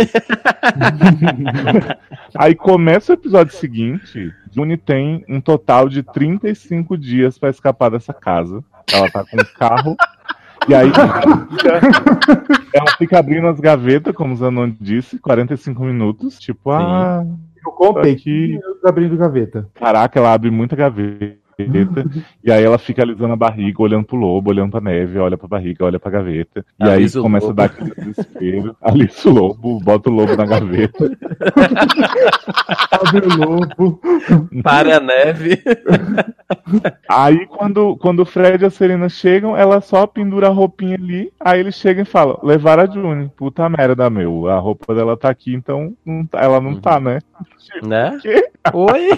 [2.35, 8.13] aí começa o episódio seguinte, Juni tem um total de 35 dias pra escapar dessa
[8.13, 8.63] casa.
[8.91, 9.97] Ela tá com o carro...
[10.67, 10.91] E aí,
[12.73, 16.39] ela fica, abrindo as gavetas, como o Zanon disse, 45 minutos.
[16.39, 17.23] Tipo, ah,
[17.63, 18.59] Eu contei aqui.
[18.81, 19.69] que abrindo gaveta.
[19.75, 21.44] Caraca, ela abre muita gaveta.
[22.43, 25.47] E aí ela fica alisando a barriga, olhando pro lobo, olhando pra neve, olha pra
[25.47, 26.65] barriga, olha pra gaveta.
[26.79, 27.61] E aí Alisa começa lobo.
[27.61, 28.75] a dar aquele desespero.
[28.81, 31.11] Alisa o lobo, bota o lobo na gaveta.
[32.91, 34.01] Abre o lobo.
[34.63, 35.61] Para a neve.
[37.09, 41.31] Aí quando, quando o Fred e a Serena chegam, ela só pendura a roupinha ali.
[41.39, 43.29] Aí eles chegam e falam: levaram a June.
[43.35, 44.47] Puta merda, meu.
[44.47, 47.19] A roupa dela tá aqui, então não tá- ela não tá, né?
[47.83, 48.17] Né?
[48.21, 48.49] Quê?
[48.73, 49.09] Oi?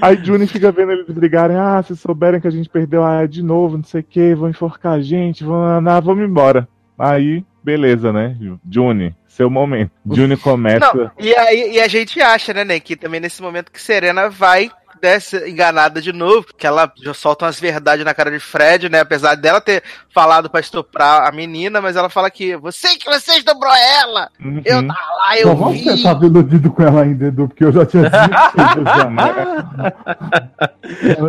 [0.00, 3.42] Aí Juni fica vendo eles brigarem, ah, se souberem que a gente perdeu a de
[3.42, 6.68] novo, não sei o que, vão enforcar a gente, vão andar, vamos embora.
[6.98, 8.36] Aí, beleza, né?
[8.70, 9.92] Juni, seu momento.
[10.10, 10.92] Juni começa.
[10.92, 14.28] Não, e aí e a gente acha, né, Nen, que também nesse momento que Serena
[14.28, 14.70] vai
[15.06, 18.98] dessa enganada de novo, que ela já solta umas verdades na cara de Fred, né?
[18.98, 23.34] Apesar dela ter falado pra estuprar a menina, mas ela fala que você que você
[23.34, 24.28] estuprou ela!
[24.44, 24.60] Uhum.
[24.64, 25.84] Eu tava lá, eu Só vamos vi!
[25.84, 29.92] você tava iludido com ela ainda, Edu, porque eu já tinha já, né?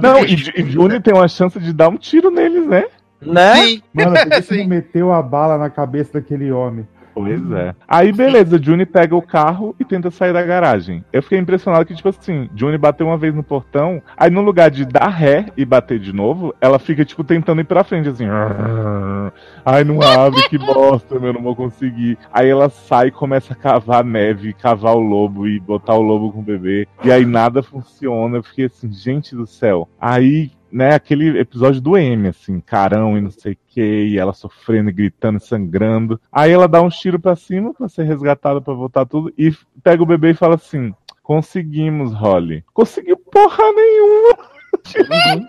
[0.01, 2.85] Não, e, e Juni tem uma chance de dar um tiro neles, né?
[3.21, 3.55] Né?
[3.57, 3.81] Sim.
[3.93, 4.61] Mano, por que você Sim.
[4.61, 6.87] não meteu a bala na cabeça daquele homem?
[7.17, 7.73] Pois é.
[7.87, 11.03] Aí, beleza, Juni pega o carro e tenta sair da garagem.
[11.11, 14.69] Eu fiquei impressionado que, tipo assim, Juni bateu uma vez no portão, aí no lugar
[14.69, 18.27] de dar ré e bater de novo, ela fica, tipo, tentando ir pra frente, assim.
[19.65, 22.19] Ai, não abre, que bosta, meu, não vou conseguir.
[22.31, 26.31] Aí ela sai e começa a cavar neve, cavar o lobo e botar o lobo
[26.31, 26.87] com o bebê.
[27.03, 28.37] E aí nada funciona.
[28.37, 29.89] Eu fiquei assim, gente do céu.
[29.99, 34.33] Aí né, aquele episódio do M, assim, carão e não sei o que, e ela
[34.33, 36.19] sofrendo, e gritando, e sangrando.
[36.31, 39.53] Aí ela dá um tiro pra cima pra ser resgatada pra voltar tudo e
[39.83, 42.63] pega o bebê e fala assim: Conseguimos, Holly.
[42.73, 44.37] Conseguiu porra nenhuma.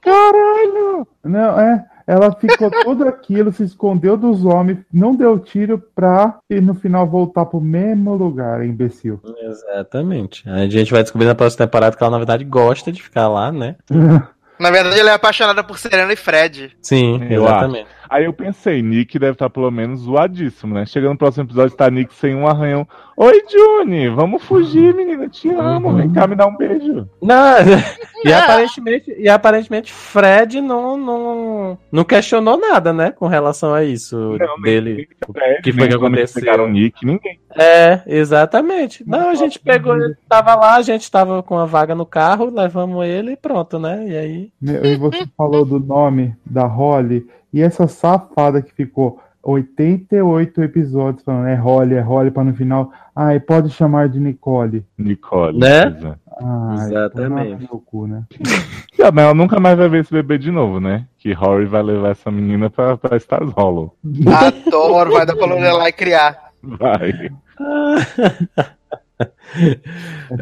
[0.00, 1.06] Caralho!
[1.24, 1.84] Não, é.
[2.06, 7.04] Ela ficou tudo aquilo, se escondeu dos homens, não deu tiro pra e no final
[7.04, 9.20] voltar pro mesmo lugar, imbecil.
[9.40, 10.48] Exatamente.
[10.48, 13.50] A gente vai descobrir na próxima temporada que ela, na verdade, gosta de ficar lá,
[13.50, 13.74] né?
[14.58, 16.76] Na verdade, ela é apaixonada por Serena e Fred.
[16.82, 17.88] Sim, Eu exatamente.
[18.08, 20.86] Aí eu pensei, Nick deve estar pelo menos zoadíssimo, né?
[20.86, 22.86] Chegando no próximo episódio, tá Nick sem um arranhão.
[23.16, 25.28] Oi, Juni, vamos fugir, menina.
[25.28, 25.94] Te amo.
[25.94, 27.08] Vem cá me dar um beijo.
[27.20, 27.56] Não,
[28.24, 34.36] e aparentemente, e aparentemente Fred não, não, não questionou nada, né, com relação a isso
[34.38, 35.08] Não, dele.
[35.26, 36.42] O Fred, que foi que aconteceu?
[36.42, 37.40] pegaram o Nick, ninguém.
[37.54, 39.02] É, exatamente.
[39.06, 42.52] Não, a gente pegou, ele tava lá, a gente tava com a vaga no carro,
[42.54, 44.06] levamos ele e pronto, né?
[44.06, 44.52] E aí.
[44.62, 51.46] E você falou do nome da Holly e essa safada que ficou 88 episódios falando
[51.46, 54.84] é Holly, é Holly, pra no final, ai, pode chamar de Nicole.
[54.98, 55.58] Nicole.
[55.58, 56.16] Né?
[56.42, 57.66] Ai, Exatamente.
[57.86, 58.24] cu, né?
[58.98, 61.06] Ah, mas ela nunca mais vai ver esse bebê de novo, né?
[61.18, 63.94] Que Rory vai levar essa menina pra, pra Stars Hollow.
[64.26, 66.36] Adoro, vai dar pra Lorelai criar.
[66.60, 67.12] Vai.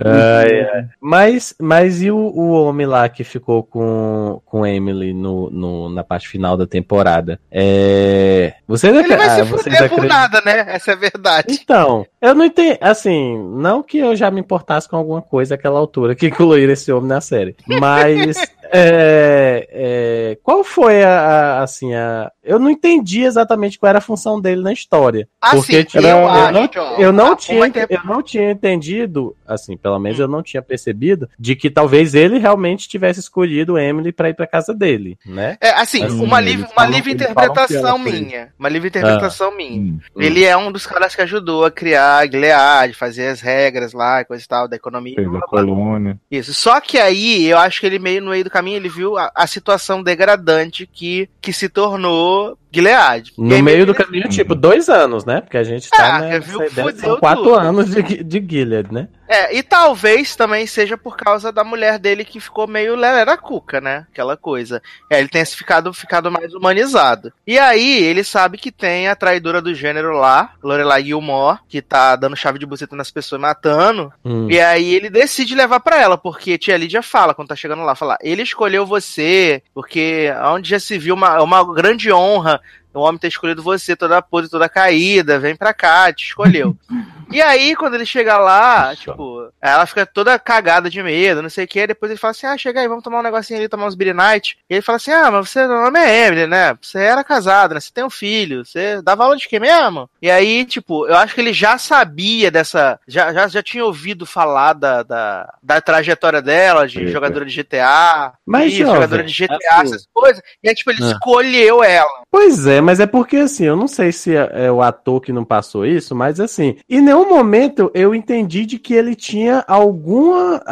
[0.05, 0.87] Ai, ai.
[1.01, 6.03] Mas, mas e o, o homem lá que ficou com, com Emily no, no- na
[6.03, 7.39] parte final da temporada?
[7.51, 8.55] É...
[8.66, 10.64] Vocês, Ele vai ah, se fuder por nada, né?
[10.68, 11.59] Essa é a verdade.
[11.62, 15.79] Então, eu não entendo, assim, não que eu já me importasse com alguma coisa àquela
[15.79, 18.37] altura que incluíram esse homem na série, mas
[18.73, 24.03] é, é, qual foi a, a- assim, a, eu não entendi exatamente qual era a
[24.03, 27.67] função dele na história, Assim, porque eu eu, acho, não, ó, eu não a- tinha,
[27.67, 32.15] inter- eu não tinha entendido, assim, pelo menos eu não tinha percebido de que talvez
[32.15, 35.57] ele realmente tivesse escolhido Emily pra ir pra casa dele, né?
[35.61, 38.53] É, assim, Assim, uma livre, uma livre interpretação minha.
[38.59, 39.81] Uma livre interpretação minha.
[39.93, 39.99] Hum.
[40.17, 44.25] Ele é um dos caras que ajudou a criar a Gilead, fazer as regras lá
[44.25, 45.15] coisa e tal, da economia.
[45.15, 46.19] Fez a colônia.
[46.31, 46.53] Isso.
[46.55, 49.31] Só que aí, eu acho que ele meio no meio do caminho, ele viu a,
[49.35, 53.33] a situação degradante que, que se tornou Gilead.
[53.37, 55.41] No aí meio do ele- caminho, tipo, dois anos, né?
[55.43, 57.55] Porque a gente tá Ah, né, ideia, são quatro tudo.
[57.57, 59.09] anos de, de Gilead, né?
[59.35, 63.80] É, e talvez também seja por causa da mulher dele que ficou meio lelera cuca,
[63.80, 64.07] né?
[64.12, 64.80] Aquela coisa.
[65.11, 67.32] É, ele tenha ficado, ficado mais humanizado.
[67.45, 72.14] E aí, ele sabe que tem a traidora do gênero lá, Lorelai Gilmore, que tá
[72.14, 74.12] dando chave de buceta nas pessoas matando.
[74.24, 74.49] Hum.
[74.49, 77.97] E aí ele decide levar pra ela, porque tia Lídia fala, quando tá chegando lá,
[77.97, 82.61] fala, ele escolheu você, porque onde já se viu uma, uma grande honra
[82.95, 86.76] o homem ter escolhido você, toda podre, toda caída, vem pra cá, te escolheu.
[87.30, 91.64] e aí, quando ele chega lá, tipo, ela fica toda cagada de medo, não sei
[91.64, 93.86] o que, depois ele fala assim, ah, chega aí, vamos tomar um negocinho ali, tomar
[93.86, 94.57] uns beer night.
[94.68, 96.76] E ele fala assim, ah, mas você, o nome é Emily, né?
[96.80, 97.80] Você era casado, né?
[97.80, 100.09] Você tem um filho, você dava aula de quê mesmo?
[100.22, 104.24] E aí, tipo, eu acho que ele já sabia dessa, já, já, já tinha ouvido
[104.26, 107.11] falar da, da, da trajetória dela, de Eita.
[107.12, 110.42] jogadora de GTA, Mas, isso, jogadora de GTA, assim- essas coisas.
[110.62, 111.11] E aí, tipo, ele Ah.
[111.12, 112.22] escolheu ela.
[112.30, 115.32] Pois é, mas é porque assim, eu não sei se é, é o ator que
[115.32, 120.62] não passou isso, mas assim, em nenhum momento eu entendi de que ele tinha alguma.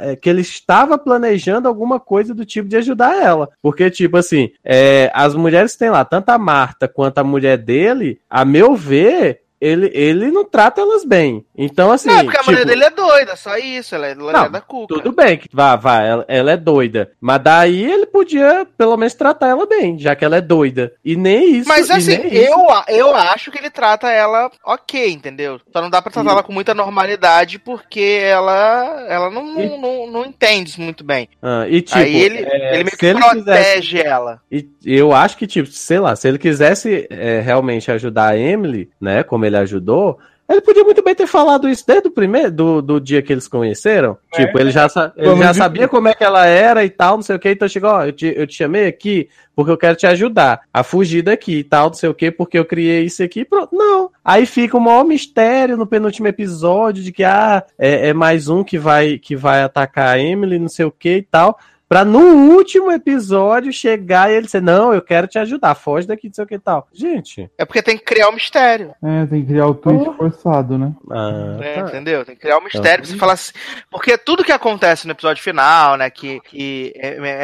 [0.00, 3.48] é, que ele estava planejando alguma coisa do tipo de ajudar ela.
[3.62, 8.20] Porque, tipo assim, é, as mulheres tem lá, tanto a Marta quanto a mulher dele,
[8.28, 9.45] a meu ver.
[9.60, 11.44] Ele, ele não trata elas bem.
[11.56, 12.08] Então, assim.
[12.08, 13.94] não, porque a mulher tipo, dele é doida, só isso.
[13.94, 14.94] Ela é ela é da cuca.
[14.94, 17.10] Tudo bem, que vá, vá, ela, ela é doida.
[17.20, 20.92] Mas daí ele podia, pelo menos, tratar ela bem, já que ela é doida.
[21.04, 21.68] E nem isso.
[21.68, 22.52] Mas e assim, nem isso.
[22.52, 25.58] eu, eu acho que ele trata ela ok, entendeu?
[25.72, 30.06] Só não dá pra tratar ela com muita normalidade porque ela, ela não, não, não,
[30.10, 31.28] não entende muito bem.
[31.42, 34.40] Ah, e tipo, Aí ele, é, ele meio que ele protege quisesse- ela.
[34.50, 38.90] E eu acho que, tipo, sei lá, se ele quisesse é, realmente ajudar a Emily,
[39.00, 40.18] né, como ele ajudou,
[40.48, 43.48] ele podia muito bem ter falado isso desde o primeiro, do, do dia que eles
[43.48, 44.16] conheceram.
[44.32, 44.86] tipo, ele já,
[45.16, 47.50] ele já de- sabia como é que ela era e tal, não sei o que,
[47.50, 50.84] então chegou, ó, eu te, eu te chamei aqui porque eu quero te ajudar a
[50.84, 53.74] fugir daqui e tal, não sei o que, porque eu criei isso aqui, pronto.
[53.74, 54.10] Não.
[54.24, 58.62] Aí fica o maior mistério no penúltimo episódio de que, ah, é, é mais um
[58.62, 61.58] que vai, que vai atacar a Emily, não sei o que e tal.
[61.88, 62.18] Pra no
[62.56, 66.44] último episódio chegar e ele dizer, não, eu quero te ajudar, foge daqui, não sei
[66.44, 66.88] o que e tal.
[66.92, 67.48] Gente.
[67.56, 68.92] É porque tem que criar um mistério.
[69.02, 70.12] É, tem que criar o tweet Oh.
[70.14, 70.92] forçado, né?
[71.10, 71.80] Ah, tá.
[71.88, 72.24] Entendeu?
[72.24, 73.52] Tem que criar um mistério Então, pra você falar assim.
[73.90, 76.10] Porque tudo que acontece no episódio final, né?
[76.10, 76.92] Que, que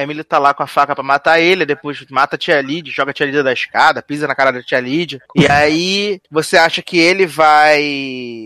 [0.00, 3.10] Emily tá lá com a faca pra matar ele, depois mata a tia Lid, joga
[3.12, 5.20] a tia Lídia da escada, pisa na cara da tia Lídia.
[5.36, 7.80] E aí você acha que ele vai.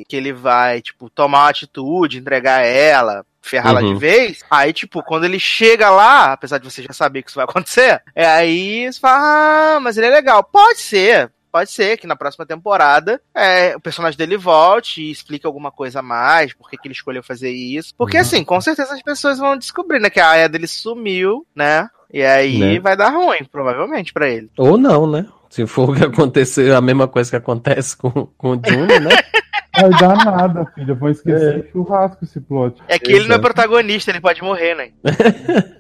[0.08, 3.24] Que ele vai, tipo, tomar uma atitude, entregar ela.
[3.48, 3.94] Ferrá-la Uhum.
[3.94, 7.36] de vez, aí, tipo, quando ele chega lá, apesar de você já saber que isso
[7.38, 10.42] vai acontecer, é aí você fala, ah, mas ele é legal.
[10.44, 15.46] Pode ser, Pode ser que na próxima temporada é, o personagem dele volte e explique
[15.46, 17.94] alguma coisa a mais, por que ele escolheu fazer isso.
[17.96, 21.88] Porque, assim, com certeza as pessoas vão descobrir, né, que a Aya dele sumiu, né?
[22.12, 22.78] E aí Né?
[22.80, 24.50] vai dar ruim, provavelmente, pra ele.
[24.58, 25.24] Ou não, né?
[25.48, 29.10] Se for o que acontecer, a mesma coisa que acontece com, com o Junior, né?
[29.76, 30.94] Vai dar nada, filha.
[30.94, 32.82] Vão esquecer o churrasco esse plot.
[32.88, 33.42] É que ele não é Exato.
[33.42, 34.90] protagonista, ele pode morrer, né?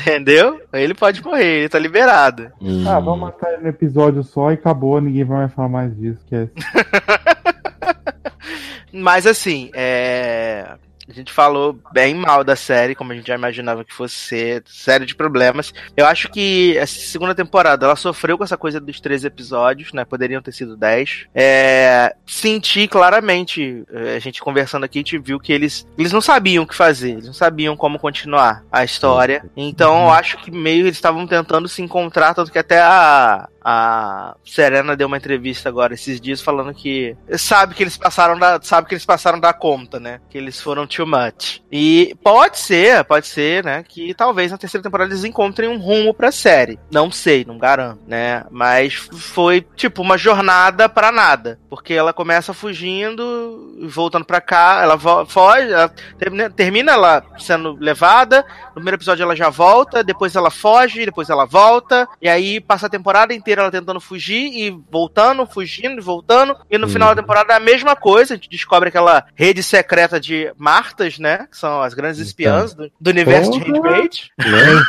[0.00, 0.60] Entendeu?
[0.72, 2.50] Ele pode morrer, ele tá liberado.
[2.86, 6.20] Ah, vamos matar ele no episódio só e acabou, ninguém vai mais falar mais disso.
[6.26, 6.48] Que é...
[8.92, 10.76] Mas assim, é.
[11.08, 14.62] A gente falou bem mal da série, como a gente já imaginava que fosse ser,
[14.66, 15.72] série de problemas.
[15.96, 20.04] Eu acho que essa segunda temporada ela sofreu com essa coisa dos três episódios, né?
[20.04, 21.26] Poderiam ter sido dez.
[21.34, 26.20] É, senti claramente, eh, a gente conversando aqui, a gente viu que eles, eles não
[26.20, 29.44] sabiam o que fazer, eles não sabiam como continuar a história.
[29.56, 34.34] Então eu acho que meio eles estavam tentando se encontrar, tanto que até a, a
[34.44, 38.88] Serena deu uma entrevista agora esses dias falando que sabe que eles passaram da, sabe
[38.88, 40.20] que eles passaram da conta, né?
[40.30, 41.60] Que eles foram too much.
[41.70, 43.84] E pode ser, pode ser, né?
[43.86, 46.78] Que talvez na terceira temporada eles encontrem um rumo pra série.
[46.90, 48.44] Não sei, não garanto, né?
[48.50, 54.98] Mas foi tipo uma jornada pra nada, porque ela começa fugindo, voltando pra cá, ela
[55.26, 55.88] foge, ela
[56.18, 58.44] termina, termina ela sendo levada.
[58.68, 62.86] No primeiro episódio ela já volta, depois ela foge, depois ela volta, e aí passa
[62.86, 66.56] a temporada inteira ela tentando fugir e voltando, fugindo e voltando.
[66.70, 66.92] E no Uhum.
[66.92, 68.34] final da temporada é a mesma coisa.
[68.34, 70.50] A gente descobre aquela rede secreta de
[70.88, 71.46] Martas, né?
[71.50, 73.72] Que são as grandes espiãs do, do universo de Porra!
[73.90, 74.30] Handmaid.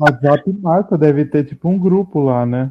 [0.00, 2.70] O WhatsApp Marta deve ter tipo um grupo lá, né?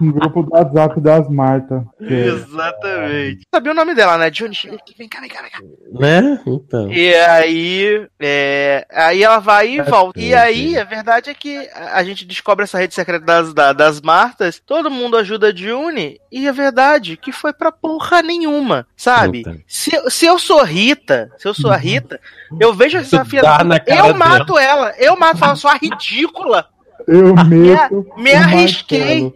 [0.00, 1.84] Um grupo do WhatsApp das Marta.
[1.98, 3.46] que é- Exatamente.
[3.54, 4.30] Sabia o nome dela, né?
[4.30, 4.54] Johnny.
[4.96, 5.58] Vem cá, vem cá, vem cá.
[5.92, 6.40] Né?
[6.46, 6.90] Então.
[6.90, 10.18] E aí, é, aí ela vai e volta.
[10.18, 14.00] E aí, a verdade é que a gente descobre essa rede secreta das, da- das
[14.00, 18.86] Martas, todo mundo ajuda a June, e a verdade é que foi pra porra nenhuma,
[18.96, 19.42] sabe?
[19.42, 19.58] Puta.
[19.66, 22.18] Se, se eu sou Rita, se eu sou a Rita,
[22.58, 23.42] eu vejo essa filha.
[23.86, 26.66] Eu mato ela, eu mato, falo, sua ridícula.
[27.06, 28.04] Eu meto.
[28.16, 29.32] Me o arrisquei.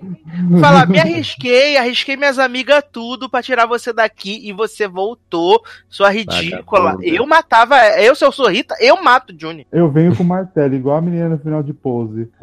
[0.60, 6.10] Falar, me arrisquei, arrisquei minhas amigas tudo pra tirar você daqui e você voltou, sua
[6.10, 6.82] ridícula.
[6.82, 7.06] Vagabunda.
[7.06, 9.64] Eu matava, eu se eu sou Rita, eu mato Juni.
[9.70, 12.28] Eu venho com martelo, igual a menina no final de pose.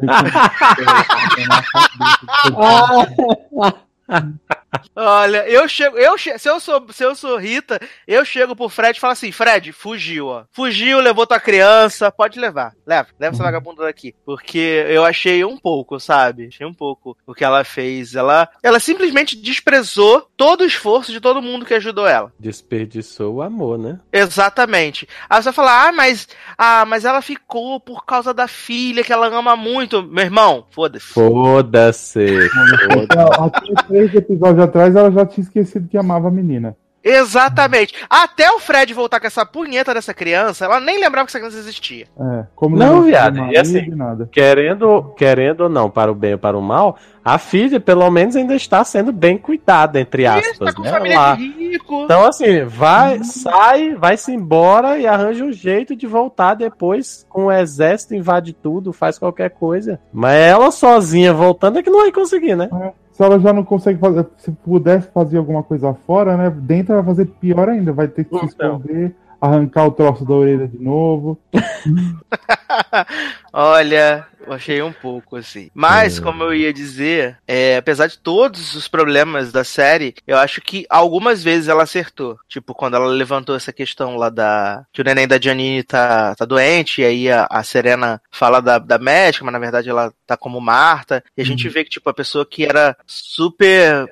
[4.94, 8.68] Olha, eu chego, eu che- se eu sou, se eu sou Rita, eu chego pro
[8.68, 10.44] Fred e falo assim, Fred, fugiu, ó.
[10.52, 12.72] Fugiu, levou tua criança, pode levar.
[12.86, 16.46] Leva, leva essa vagabunda daqui, porque eu achei um pouco, sabe?
[16.48, 18.14] Achei um pouco o que ela fez.
[18.14, 22.32] Ela, ela simplesmente desprezou todo o esforço de todo mundo que ajudou ela.
[22.38, 23.98] Desperdiçou o amor, né?
[24.12, 25.08] Exatamente.
[25.28, 26.28] Aí você vai falar, ah, mas,
[26.58, 30.02] ah, mas ela ficou por causa da filha que ela ama muito.
[30.02, 31.06] Meu irmão, foda-se.
[31.06, 32.26] Foda-se.
[33.38, 36.76] Até três episódios atrás ela já tinha esquecido que amava a menina.
[37.02, 37.94] Exatamente.
[38.08, 41.58] Até o Fred voltar com essa punheta dessa criança, ela nem lembrava que essa criança
[41.58, 42.06] existia.
[42.18, 44.28] É, como Não, não viado, e assim, nada.
[44.30, 48.36] Querendo, querendo ou não, para o bem ou para o mal, a filha, pelo menos,
[48.36, 50.58] ainda está sendo bem cuidada, entre aspas.
[50.58, 50.90] tá com né?
[50.90, 51.34] família Lá.
[51.34, 52.02] de rico.
[52.04, 57.52] Então, assim, vai, sai, vai-se embora e arranja um jeito de voltar depois com o
[57.52, 59.98] exército, invade tudo, faz qualquer coisa.
[60.12, 62.68] Mas ela sozinha voltando é que não vai conseguir, né?
[63.20, 66.48] Se ela já não consegue fazer, se pudesse fazer alguma coisa fora, né?
[66.48, 68.78] Dentro vai fazer pior ainda, vai ter que se Então.
[68.78, 71.40] esconder, arrancar o troço da orelha de novo.
[73.52, 75.70] Olha, eu achei um pouco assim.
[75.74, 80.60] Mas, como eu ia dizer, é, apesar de todos os problemas da série, eu acho
[80.60, 82.38] que algumas vezes ela acertou.
[82.48, 84.84] Tipo, quando ela levantou essa questão lá da.
[84.92, 88.78] que o neném da Janine tá, tá doente, e aí a, a Serena fala da,
[88.78, 91.22] da médica, mas na verdade ela tá como Marta.
[91.36, 94.06] E a gente vê que, tipo, a pessoa que era super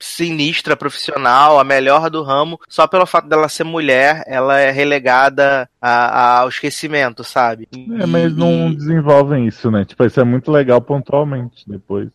[0.00, 5.69] sinistra profissional, a melhor do ramo, só pelo fato dela ser mulher, ela é relegada
[5.80, 7.68] a- a- ao esquecimento, sabe?
[8.00, 9.84] É, mas não desenvolvem isso, né?
[9.84, 12.08] Tipo, isso é muito legal pontualmente depois.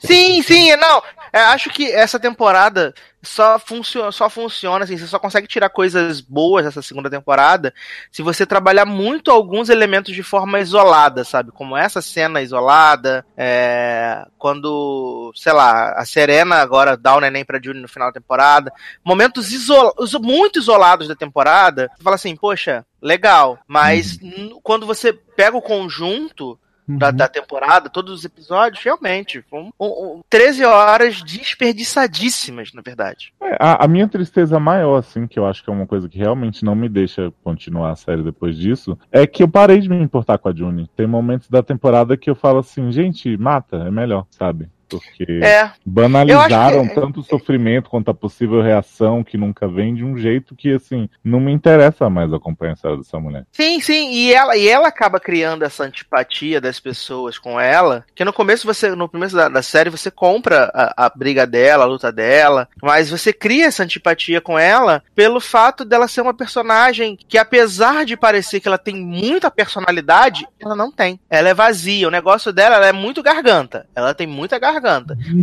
[0.00, 1.00] Sim, sim, não.
[1.32, 2.92] é, acho que essa temporada
[3.22, 7.72] só funciona, só funciona assim, você só consegue tirar coisas boas dessa segunda temporada
[8.10, 11.52] se você trabalhar muito alguns elementos de forma isolada, sabe?
[11.52, 17.60] Como essa cena isolada, é, quando, sei lá, a Serena agora dá o neném pra
[17.62, 18.72] June no final da temporada,
[19.04, 24.86] momentos iso- iso- muito isolados da temporada, você fala assim, poxa, legal, mas n- quando
[24.86, 30.64] você pega o conjunto da, da temporada, todos os episódios, realmente, foram um, um, 13
[30.64, 33.32] horas desperdiçadíssimas, na verdade.
[33.40, 36.18] É, a, a minha tristeza maior, assim, que eu acho que é uma coisa que
[36.18, 39.96] realmente não me deixa continuar a série depois disso, é que eu parei de me
[39.96, 40.88] importar com a June.
[40.96, 44.68] Tem momentos da temporada que eu falo assim, gente, mata, é melhor, sabe?
[44.98, 45.70] Porque É.
[45.84, 50.54] banalizaram que- tanto o sofrimento quanto a possível reação que nunca vem de um jeito
[50.54, 53.44] que, assim, não me interessa mais acompanhar a história dessa mulher.
[53.52, 58.24] Sim, sim, e ela, e ela acaba criando essa antipatia das pessoas com ela, que
[58.24, 61.86] no começo você, no começo da, da série, você compra a, a briga dela, a
[61.86, 67.18] luta dela, mas você cria essa antipatia com ela pelo fato dela ser uma personagem
[67.28, 71.18] que, apesar de parecer que ela tem muita personalidade, ela não tem.
[71.28, 73.86] Ela é vazia, o negócio dela ela é muito garganta.
[73.94, 74.81] Ela tem muita garganta.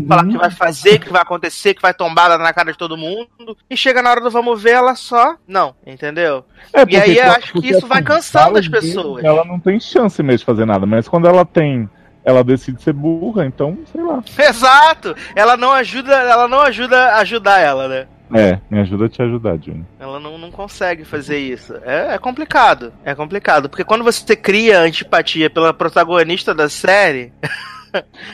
[0.07, 3.57] Falar que vai fazer, que vai acontecer, que vai tombar na cara de todo mundo,
[3.69, 5.35] e chega na hora do vamos ver, ela só.
[5.47, 6.45] Não, entendeu?
[6.73, 9.23] É, e aí eu acho que isso vai assim, cansando fala as pessoas.
[9.23, 11.89] Ela não tem chance mesmo de fazer nada, mas quando ela tem,
[12.23, 14.23] ela decide ser burra, então, sei lá.
[14.37, 15.15] Exato!
[15.35, 18.07] Ela não ajuda, ela não ajuda a ajudar ela, né?
[18.33, 19.83] É, me ajuda a te ajudar, Juni.
[19.99, 21.73] Ela não, não consegue fazer isso.
[21.83, 22.93] É, é complicado.
[23.03, 23.69] É complicado.
[23.69, 27.33] Porque quando você cria antipatia pela protagonista da série,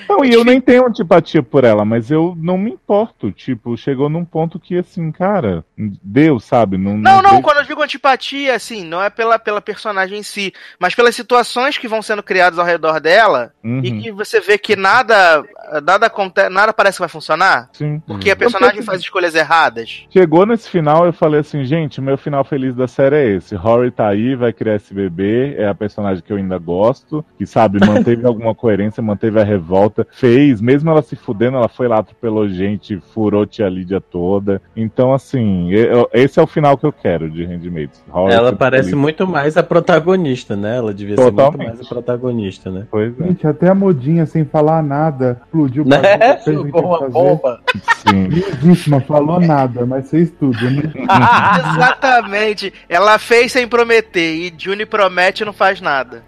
[0.10, 3.32] Não, e eu nem tenho antipatia por ela, mas eu não me importo.
[3.32, 6.78] Tipo, chegou num ponto que, assim, cara, Deus, sabe?
[6.78, 10.24] Não, Não, não, vejo- quando eu digo antipatia, assim, não é pela, pela personagem em
[10.24, 13.82] si, mas pelas situações que vão sendo criadas ao redor dela Uhum.
[13.84, 15.44] e que você vê que nada,
[15.84, 17.70] nada acontece, nada parece que vai funcionar.
[17.74, 18.02] Sim.
[18.06, 20.06] Porque a personagem faz escolhas erradas.
[20.10, 23.56] Chegou nesse final, eu falei assim, gente, meu final feliz da série é esse.
[23.56, 27.46] Rory tá aí, vai criar esse bebê, é a personagem que eu ainda gosto, que
[27.46, 32.00] sabe, manteve alguma coerência, manteve a revolta, fez, mesmo ela se fudendo, ela foi lá,
[32.00, 34.62] atropelou gente, furou tia Lídia toda.
[34.76, 38.04] Então, assim, eu- esse é o final que eu quero de Handmaid's.
[38.10, 39.00] Rory Ela parece feliz.
[39.02, 40.78] muito mais a protagonista, né?
[40.78, 41.68] Ela devia ser muito Totalmente.
[41.68, 42.88] mais a protagonista, né?
[42.92, 43.24] Pois é.
[43.24, 46.12] Gente, até a modinha sem falar nada explodiu pra Né?
[46.14, 47.12] vida, fez o que Jogou tinha uma fazer.
[47.14, 47.60] bomba.
[48.08, 48.24] Sim.
[48.64, 50.84] Lindíssima, falou nada, mas fez tudo, né?
[51.76, 52.74] Exatamente.
[52.90, 56.24] Ela fez sem prometer e Juni promete e não faz nada.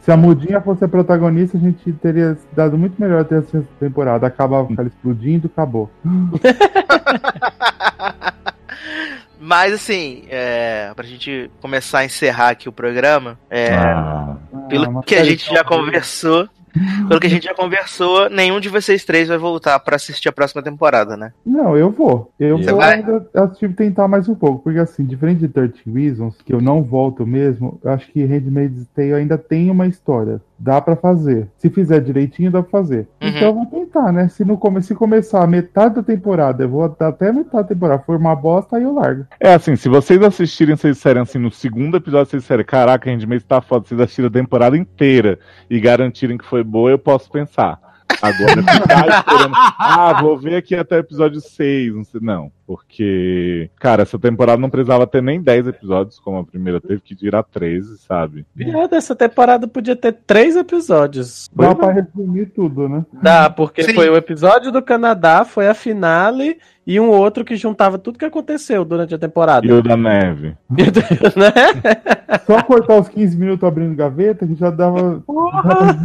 [0.00, 4.26] Se a mudinha fosse a protagonista, a gente teria dado muito melhor até essa temporada.
[4.26, 5.90] Acabava com ela explodindo, acabou.
[9.40, 14.36] Mas assim, é, pra gente começar a encerrar aqui o programa, é, Ah.
[14.68, 15.80] pelo uma que a gente já boa.
[15.80, 16.48] conversou,
[17.08, 20.32] pelo que a gente já conversou, nenhum de vocês três vai voltar pra assistir a
[20.32, 21.32] próxima temporada, né?
[21.44, 22.30] Não, eu vou.
[22.38, 22.94] Eu E vou vai?
[23.00, 24.62] ainda assistir tentar mais um pouco.
[24.62, 28.86] Porque assim, diferente de 13 Reasons, que eu não volto mesmo, eu acho que Handmaid's
[28.94, 30.40] Tale ainda tem uma história.
[30.64, 31.48] Dá pra fazer.
[31.56, 33.08] Se fizer direitinho, dá pra fazer.
[33.20, 33.28] Uhum.
[33.28, 34.28] Então eu vou tentar, né?
[34.28, 34.80] Se, não come...
[34.80, 38.02] Se começar a metade da temporada, eu vou até a metade da temporada.
[38.06, 39.26] For uma bosta, aí eu largo.
[39.40, 43.44] É assim, se vocês assistirem, vocês disserem assim, no segundo episódio, vocês disserem, caraca, Handmaid's
[43.44, 45.36] tá foda, vocês assistiram a temporada inteira
[45.68, 47.80] e garantirem que foi boa, eu posso pensar.
[48.22, 52.52] Agora, ficar esperando, ah, vou ver aqui até o episódio 6, não sei, não.
[52.66, 57.14] Porque, cara, essa temporada não precisava ter nem 10 episódios, como a primeira teve que
[57.14, 58.46] virar 13, sabe?
[58.56, 61.50] Piada, essa temporada podia ter três episódios.
[61.54, 63.04] Dá pra resumir tudo, né?
[63.20, 63.94] Dá, porque Sim.
[63.94, 68.24] foi o episódio do Canadá, foi a finale e um outro que juntava tudo que
[68.24, 69.66] aconteceu durante a temporada.
[69.66, 70.56] E o da neve.
[70.70, 70.82] né?
[72.46, 75.22] Só cortar os 15 minutos abrindo gaveta, que já dava.
[75.26, 75.96] dá pra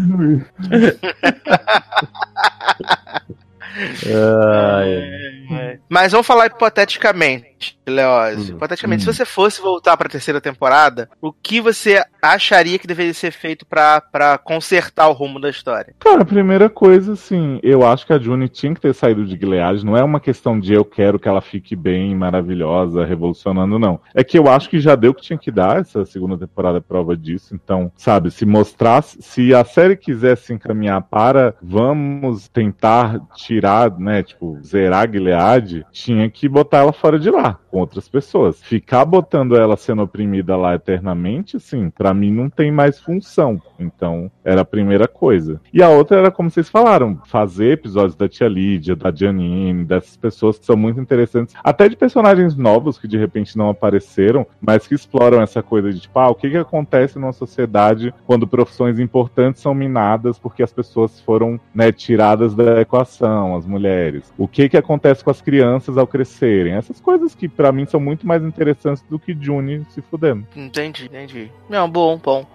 [3.75, 5.79] diminuir.
[5.89, 8.49] Mas vamos falar hipoteticamente, Leoz.
[8.49, 13.31] Hipoteticamente, se você fosse voltar pra terceira temporada, o que você acharia que deveria ser
[13.31, 15.93] feito pra, pra consertar o rumo da história?
[15.99, 19.37] Cara, a primeira coisa, assim, eu acho que a June tinha que ter saído de
[19.37, 19.85] Gilead.
[19.85, 23.99] Não é uma questão de eu quero que ela fique bem, maravilhosa, revolucionando, não.
[24.13, 25.79] É que eu acho que já deu o que tinha que dar.
[25.79, 27.55] Essa segunda temporada é prova disso.
[27.55, 33.19] Então, sabe, se mostrasse, se a série quisesse encaminhar para vamos tentar
[33.57, 38.61] tirar, né, tipo, zerar Gilead, tinha que botar ela fora de lá, com outras pessoas.
[38.61, 43.59] Ficar botando ela sendo oprimida lá eternamente, assim, pra mim não tem mais função.
[43.79, 45.59] Então, era a primeira coisa.
[45.73, 50.15] E a outra era, como vocês falaram, fazer episódios da Tia Lídia, da Janine, dessas
[50.15, 54.87] pessoas que são muito interessantes, até de personagens novos que de repente não apareceram, mas
[54.87, 58.99] que exploram essa coisa de, tipo, ah, o que, que acontece numa sociedade quando profissões
[58.99, 64.31] importantes são minadas porque as pessoas foram, né, tiradas da equação, as mulheres.
[64.37, 66.73] O que que acontece com as crianças ao crescerem?
[66.73, 70.45] Essas coisas que pra mim são muito mais interessantes do que June se fudendo.
[70.55, 71.51] Entendi, entendi.
[71.69, 72.45] Não, bom, bom.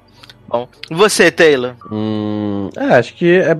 [0.48, 0.68] Bom.
[0.90, 1.74] E Você, Taylor?
[1.90, 3.56] Hum, é, acho que é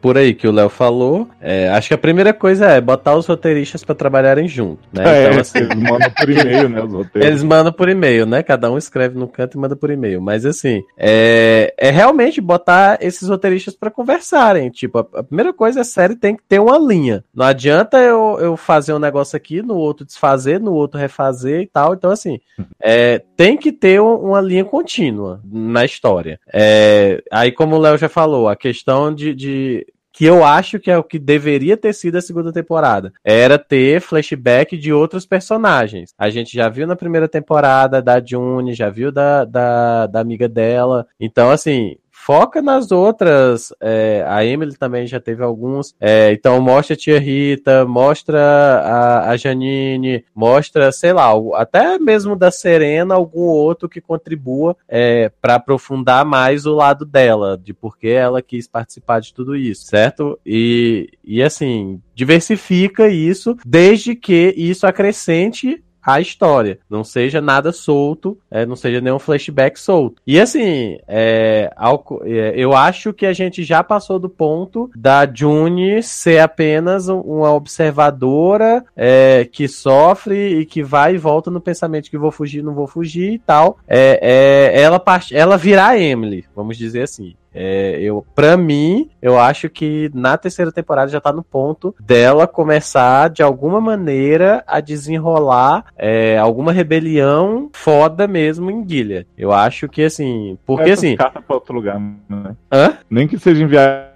[0.00, 1.28] por aí que o Léo falou.
[1.40, 5.24] É, acho que a primeira coisa é botar os roteiristas pra trabalharem junto, né?
[5.24, 7.28] É, Então, assim, eles mandam por e-mail, né, os roteiros.
[7.28, 8.42] Eles mandam por e-mail, né?
[8.42, 10.20] Cada um escreve no canto e manda por e-mail.
[10.20, 14.70] Mas assim, é, é realmente botar esses roteiristas pra conversarem.
[14.70, 17.24] Tipo, a, a primeira coisa é a série tem que ter uma linha.
[17.34, 21.66] Não adianta eu, eu fazer um negócio aqui, no outro desfazer, no outro refazer e
[21.66, 21.94] tal.
[21.94, 22.38] Então, assim,
[22.82, 26.38] é, tem que ter um- uma linha contínua na história.
[26.52, 30.90] É, aí, como o Léo já falou, a questão de- de que eu acho que
[30.90, 33.12] é o que deveria ter sido a segunda temporada.
[33.24, 36.12] Era ter flashback de outros personagens.
[36.18, 40.48] A gente já viu na primeira temporada da June, já viu da, da, da amiga
[40.48, 41.06] dela.
[41.18, 41.96] Então, assim.
[42.24, 43.72] Foca nas outras.
[43.80, 45.94] é, a Emily também já teve alguns.
[45.98, 52.36] É, então, mostra a tia Rita, mostra a, a Janine, mostra, sei lá, até mesmo
[52.36, 57.96] da Serena, algum outro que contribua é, para aprofundar mais o lado dela, de por
[57.96, 60.38] que ela quis participar de tudo isso, certo?
[60.44, 68.38] E, e assim, diversifica isso, desde que isso acrescente a história, não seja nada solto,
[68.50, 70.20] é, não seja nenhum flashback solto.
[70.26, 75.30] E assim, é, ao- é, eu acho que a gente já passou do ponto da
[75.32, 81.60] June ser apenas um- uma observadora é, que sofre e que vai e volta no
[81.60, 83.78] pensamento que vou fugir, não vou fugir e tal.
[83.86, 87.34] É, é, ela, ela virar Emily, vamos dizer assim.
[87.54, 92.46] É, eu, pra mim, eu acho que na terceira temporada já tá no ponto dela
[92.46, 99.26] começar, de alguma maneira, a desenrolar é, alguma rebelião foda mesmo em Gilead.
[99.36, 100.56] Eu acho que, assim...
[100.64, 101.16] Porque, assim...
[101.16, 102.54] pra outro lugar, né?
[102.72, 102.98] Hã?
[103.08, 104.12] Nem que seja enviar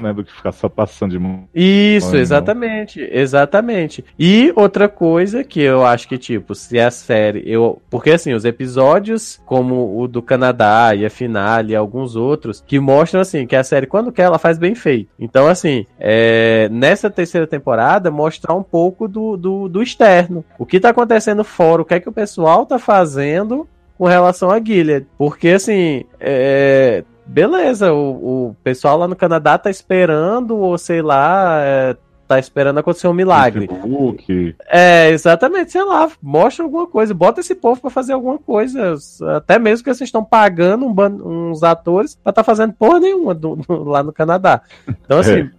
[0.00, 1.48] né, do que ficar só passando de mão.
[1.54, 4.04] Isso, exatamente, exatamente.
[4.18, 7.42] E outra coisa que eu acho que, tipo, se a série.
[7.46, 12.62] Eu, porque assim, os episódios, como o do Canadá e a finale e alguns outros,
[12.66, 15.10] que mostram assim, que a série, quando quer, ela faz bem feito.
[15.18, 20.44] Então, assim, é, nessa terceira temporada, mostrar um pouco do, do, do externo.
[20.58, 23.66] O que tá acontecendo fora, o que é que o pessoal tá fazendo
[23.96, 25.06] com relação a Gilead.
[25.16, 31.58] Porque, assim, é, beleza, o, o pessoal lá no Canadá tá esperando, ou sei lá,
[31.62, 31.96] é,
[32.26, 33.66] tá esperando acontecer um milagre.
[33.68, 34.56] Facebook.
[34.68, 38.94] É, exatamente, sei lá, mostra alguma coisa, bota esse povo pra fazer alguma coisa,
[39.36, 43.56] até mesmo que vocês estão pagando um uns atores pra tá fazendo porra nenhuma do-
[43.66, 44.62] do- lá no Canadá.
[44.88, 45.50] Então, assim, É.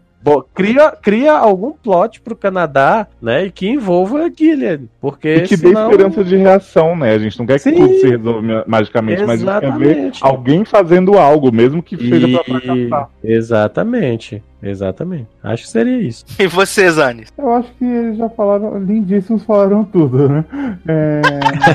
[0.53, 5.55] cria, cria algum plot pro Canadá, né, e que envolva a Gilead, porque E que
[5.57, 5.89] dê senão...
[5.91, 7.11] esperança de reação, né?
[7.13, 7.75] A gente não quer que Sim.
[7.75, 11.95] tudo se resolva ma- magicamente, mas a gente quer ver alguém fazendo algo, mesmo que
[11.97, 13.09] seja pra E- fracassar.
[13.23, 15.27] Exatamente, exatamente.
[15.43, 16.25] Acho que seria isso.
[16.39, 17.25] E você, Zani?
[17.37, 20.45] Eu acho que eles já falaram, lindíssimos falaram tudo, né?
[20.87, 21.21] É,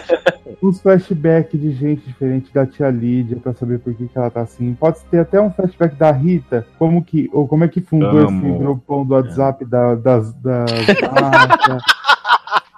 [0.63, 4.43] uns flashbacks de gente diferente da tia Lídia pra saber por que, que ela tá
[4.43, 4.75] assim.
[4.75, 8.47] Pode ter até um flashback da Rita, como que, ou como é que fundou Amo.
[8.49, 10.71] esse grupão do WhatsApp da- das, das
[11.13, 11.83] marcas.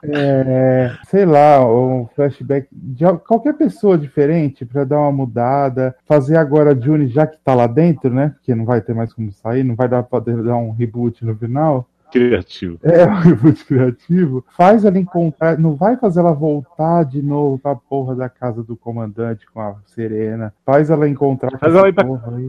[0.06, 5.94] É, sei lá, um flashback de al- qualquer pessoa diferente pra dar uma mudada.
[6.06, 8.28] Fazer agora a June, já que tá lá dentro, né?
[8.30, 11.34] Porque não vai ter mais como sair, não vai dar pra dar um reboot no
[11.36, 11.88] final.
[12.14, 12.78] Criativo.
[12.84, 14.44] É, um reboot criativo.
[14.56, 15.58] Faz ela encontrar.
[15.58, 19.74] Não vai fazer ela voltar de novo pra porra da casa do comandante com a
[19.84, 20.54] Serena.
[20.64, 22.04] Faz ela encontrar Faz ela ir pra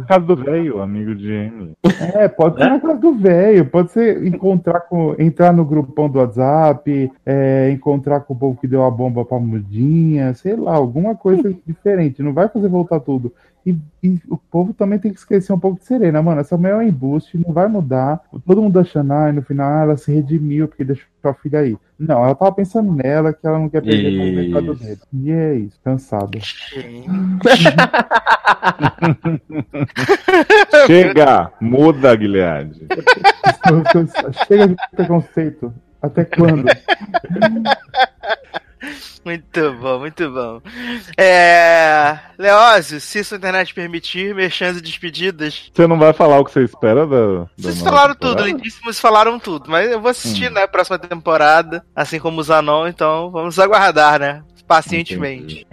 [0.07, 1.73] casa do velho, amigo de Emily.
[2.13, 5.15] É, pode ser na casa do velho, pode ser encontrar com.
[5.17, 9.39] entrar no grupão do WhatsApp, é, encontrar com o povo que deu a bomba pra
[9.39, 12.21] mudinha, sei lá, alguma coisa diferente.
[12.21, 13.33] Não vai fazer voltar tudo.
[13.65, 16.39] E, e o povo também tem que esquecer um pouco de Serena, mano.
[16.39, 18.21] Essa mulher é um embuste, não vai mudar.
[18.45, 21.75] Todo mundo achando, ah, no final ela se redimiu porque deixou a filha aí.
[21.97, 24.83] Não, ela tava pensando nela que ela não quer perder o mercado Isso.
[24.83, 24.99] dele.
[25.13, 26.37] E é isso, cansado.
[30.85, 31.51] Chega!
[31.59, 32.75] Muda, Guilherme.
[34.47, 35.73] Chega de preconceito.
[36.01, 36.65] Até quando?
[39.23, 40.61] Muito bom, muito bom.
[41.17, 42.19] É.
[42.37, 45.71] Leózio, se sua internet permitir, merchans e despedidas.
[45.73, 47.39] Você não vai falar o que você espera da.
[47.39, 48.43] da Vocês falaram temporada?
[48.43, 49.69] tudo, lindíssimos falaram tudo.
[49.69, 54.43] Mas eu vou assistir, né, próxima temporada, assim como o Zanon, então vamos aguardar, né?
[54.67, 55.65] Pacientemente.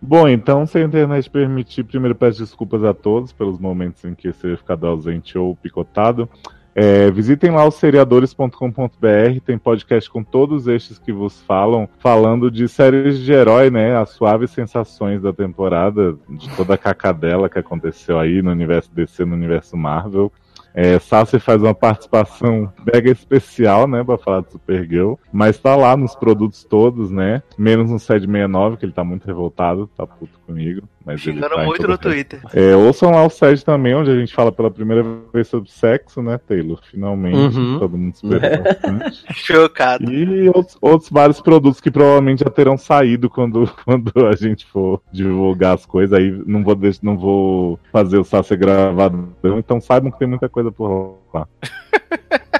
[0.00, 4.32] Bom, então, se a internet permitir, primeiro peço desculpas a todos pelos momentos em que
[4.32, 6.28] você ficado ausente ou picotado.
[6.74, 12.66] É, visitem lá o seriadores.com.br, tem podcast com todos estes que vos falam, falando de
[12.66, 13.96] séries de herói, né?
[13.96, 19.24] As suaves sensações da temporada, de toda a cacadela que aconteceu aí no universo DC,
[19.24, 20.32] no universo Marvel.
[20.74, 25.96] É, Sassi faz uma participação mega especial, né, pra falar de Supergirl, mas tá lá
[25.96, 30.82] nos produtos todos, né, menos no 769, que ele tá muito revoltado, tá puto comigo,
[31.06, 32.40] mas ele Xingando tá muito no Twitter.
[32.52, 36.20] é, ouçam lá o SED também, onde a gente fala pela primeira vez sobre sexo,
[36.22, 36.80] né, Taylor?
[36.90, 37.78] Finalmente, Uhum.
[37.78, 39.24] todo mundo esperou bastante.
[39.34, 40.10] Chocado.
[40.12, 45.00] E outros, outros vários produtos que provavelmente já terão saído quando, quando a gente for
[45.12, 46.18] divulgar as coisas.
[46.18, 49.28] Aí não vou, não vou fazer o Sácia gravado.
[49.58, 51.46] Então saibam que tem muita coisa por lá.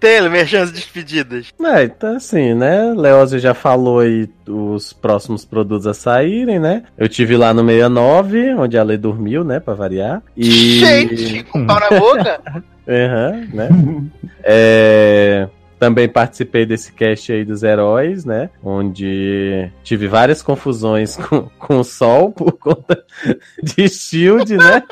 [0.00, 1.52] Taylor, merchans e despedidas.
[1.62, 2.94] É, então assim, né?
[2.96, 6.84] Leózio já falou aí os próximos produtos a saírem, né?
[6.96, 9.60] Eu tive lá no 69, onde a Lei dormiu, né?
[9.60, 10.22] Pra variar.
[10.34, 10.80] E...
[10.80, 12.40] Gente, com pau na boca.
[12.88, 13.68] Aham, né?
[14.42, 15.46] É,
[15.78, 18.48] Também participei desse cast aí dos heróis, né?
[18.64, 23.04] Onde tive várias confusões com, com o Sol por conta
[23.62, 24.82] de Shield, né?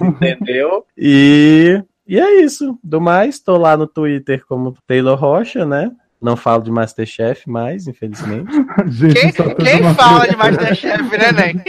[0.00, 0.84] Entendeu.
[0.96, 2.78] E, e é isso.
[2.82, 5.90] Do mais, tô lá no Twitter como Taylor Rocha, né?
[6.20, 8.52] Não falo de Masterchef mais, infelizmente.
[8.88, 11.62] Gente, Quem, quem fala de Masterchef, né, Nen?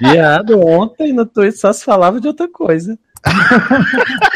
[0.00, 2.98] Viado, ontem no Twitter só se falava de outra coisa.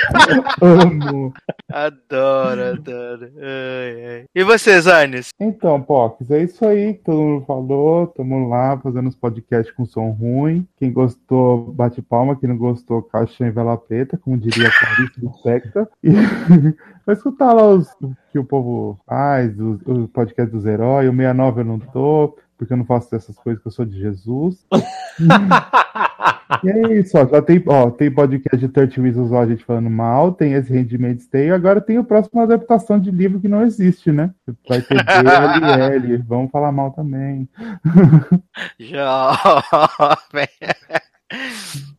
[0.60, 1.32] Amo.
[1.70, 3.30] Adoro, adoro.
[3.38, 4.24] Ai, ai.
[4.34, 5.28] E você, Zanis?
[5.40, 8.06] Então, Pox, é isso aí que todo mundo falou.
[8.08, 10.66] Tamo lá fazendo os podcasts com som ruim.
[10.76, 12.36] Quem gostou, bate palma.
[12.36, 15.88] Quem não gostou, caixa em vela preta, como diria a Clarice Lispector.
[16.02, 16.10] E
[17.04, 17.88] vai escutar lá os,
[18.30, 21.08] que o povo faz, o, o podcast dos heróis.
[21.08, 23.98] O 69 eu não tô, porque eu não faço essas coisas que eu sou de
[23.98, 24.64] Jesus.
[26.62, 27.26] E é isso, ó.
[27.26, 30.72] Já tem, ó, tem podcast de 30 Reasons Why a gente falando mal, tem esse
[30.72, 34.30] Handmaid's Tale, agora tem o próximo adaptação de livro que não existe, né?
[34.68, 37.48] Vai ter DLL, vamos falar mal também.
[38.78, 40.48] Jovem.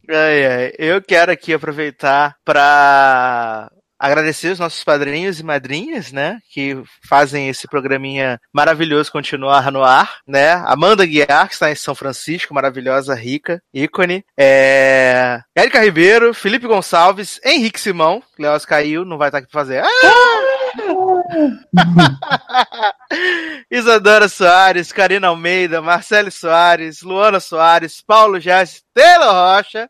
[0.10, 0.74] Ai, ai.
[0.78, 7.68] Eu quero aqui aproveitar para agradecer os nossos padrinhos e madrinhas, né, que fazem esse
[7.68, 10.54] programinha maravilhoso continuar no ar, né?
[10.66, 14.24] Amanda Guiar, que está em São Francisco, maravilhosa, rica, ícone.
[14.38, 15.40] É...
[15.56, 19.84] Érica Ribeiro, Felipe Gonçalves, Henrique Simão, Leoz caiu, não vai estar aqui pra fazer.
[19.84, 20.46] Ah!
[23.72, 29.90] Isadora Soares, Karina Almeida, Marcele Soares, Luana Soares, Paulo Jazz, Taylor Rocha.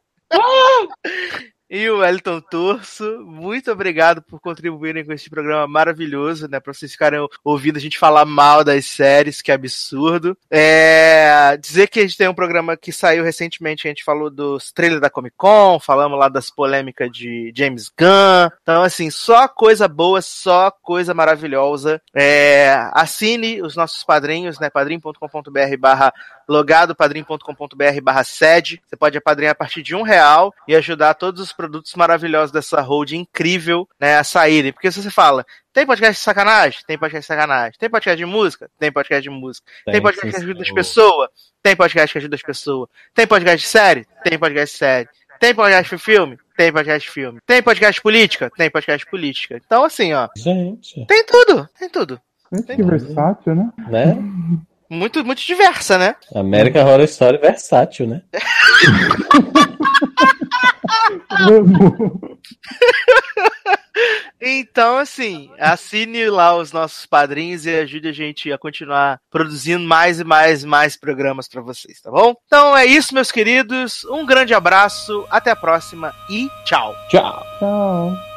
[1.77, 6.57] E o Elton Turso, muito obrigado por contribuírem com esse programa maravilhoso, né?
[6.57, 10.37] Pra vocês ficarem ouvindo a gente falar mal das séries, que absurdo.
[10.49, 11.57] É...
[11.57, 15.01] Dizer que a gente tem um programa que saiu recentemente, a gente falou dos trailers
[15.01, 18.55] da Comic Con, falamos lá das polêmicas de James Gunn.
[18.61, 22.01] Então, assim, só coisa boa, só coisa maravilhosa.
[22.13, 22.87] É...
[22.93, 24.69] Assine os nossos padrinhos, né?
[24.69, 26.13] padrim.com.br barra
[26.47, 28.81] logado padrim.com.br barra sede.
[28.85, 32.81] Você pode apadrinhar a partir de um real e ajudar todos os produtos maravilhosos dessa
[32.81, 34.71] hold incrível né, a saírem.
[34.71, 36.79] Porque se você fala, tem podcast de sacanagem?
[36.87, 37.73] Tem podcast de sacanagem.
[37.79, 38.69] Tem podcast de música?
[38.79, 39.67] Tem podcast de música.
[39.85, 41.29] Tem, Tem, podcast que ajuda as pessoas?
[41.61, 42.89] Tem podcast que ajuda as pessoas.
[43.13, 44.07] Tem podcast de série?
[44.23, 45.09] Tem podcast de série.
[45.39, 46.37] Tem podcast de filme?
[46.55, 47.39] Tem podcast de filme.
[47.45, 48.51] Tem podcast de política?
[48.55, 49.61] Tem podcast de política.
[49.65, 50.29] Então, assim, ó.
[50.37, 51.05] Gente.
[51.05, 51.67] Tem tudo.
[51.77, 52.21] Tem tudo.
[52.65, 53.69] Que versátil, né?
[53.89, 54.17] Né?
[54.89, 56.15] Muito, muito diversa, né?
[56.33, 58.21] American Horror Story versátil, né?
[64.41, 70.19] Então, assim, assine lá os nossos padrinhos e ajude a gente a continuar produzindo mais
[70.19, 72.35] e mais e mais programas pra vocês, tá bom?
[72.45, 74.03] Então é isso, meus queridos.
[74.05, 76.93] Um grande abraço, até a próxima e tchau.
[77.09, 77.43] Tchau.
[77.59, 78.34] Tchau.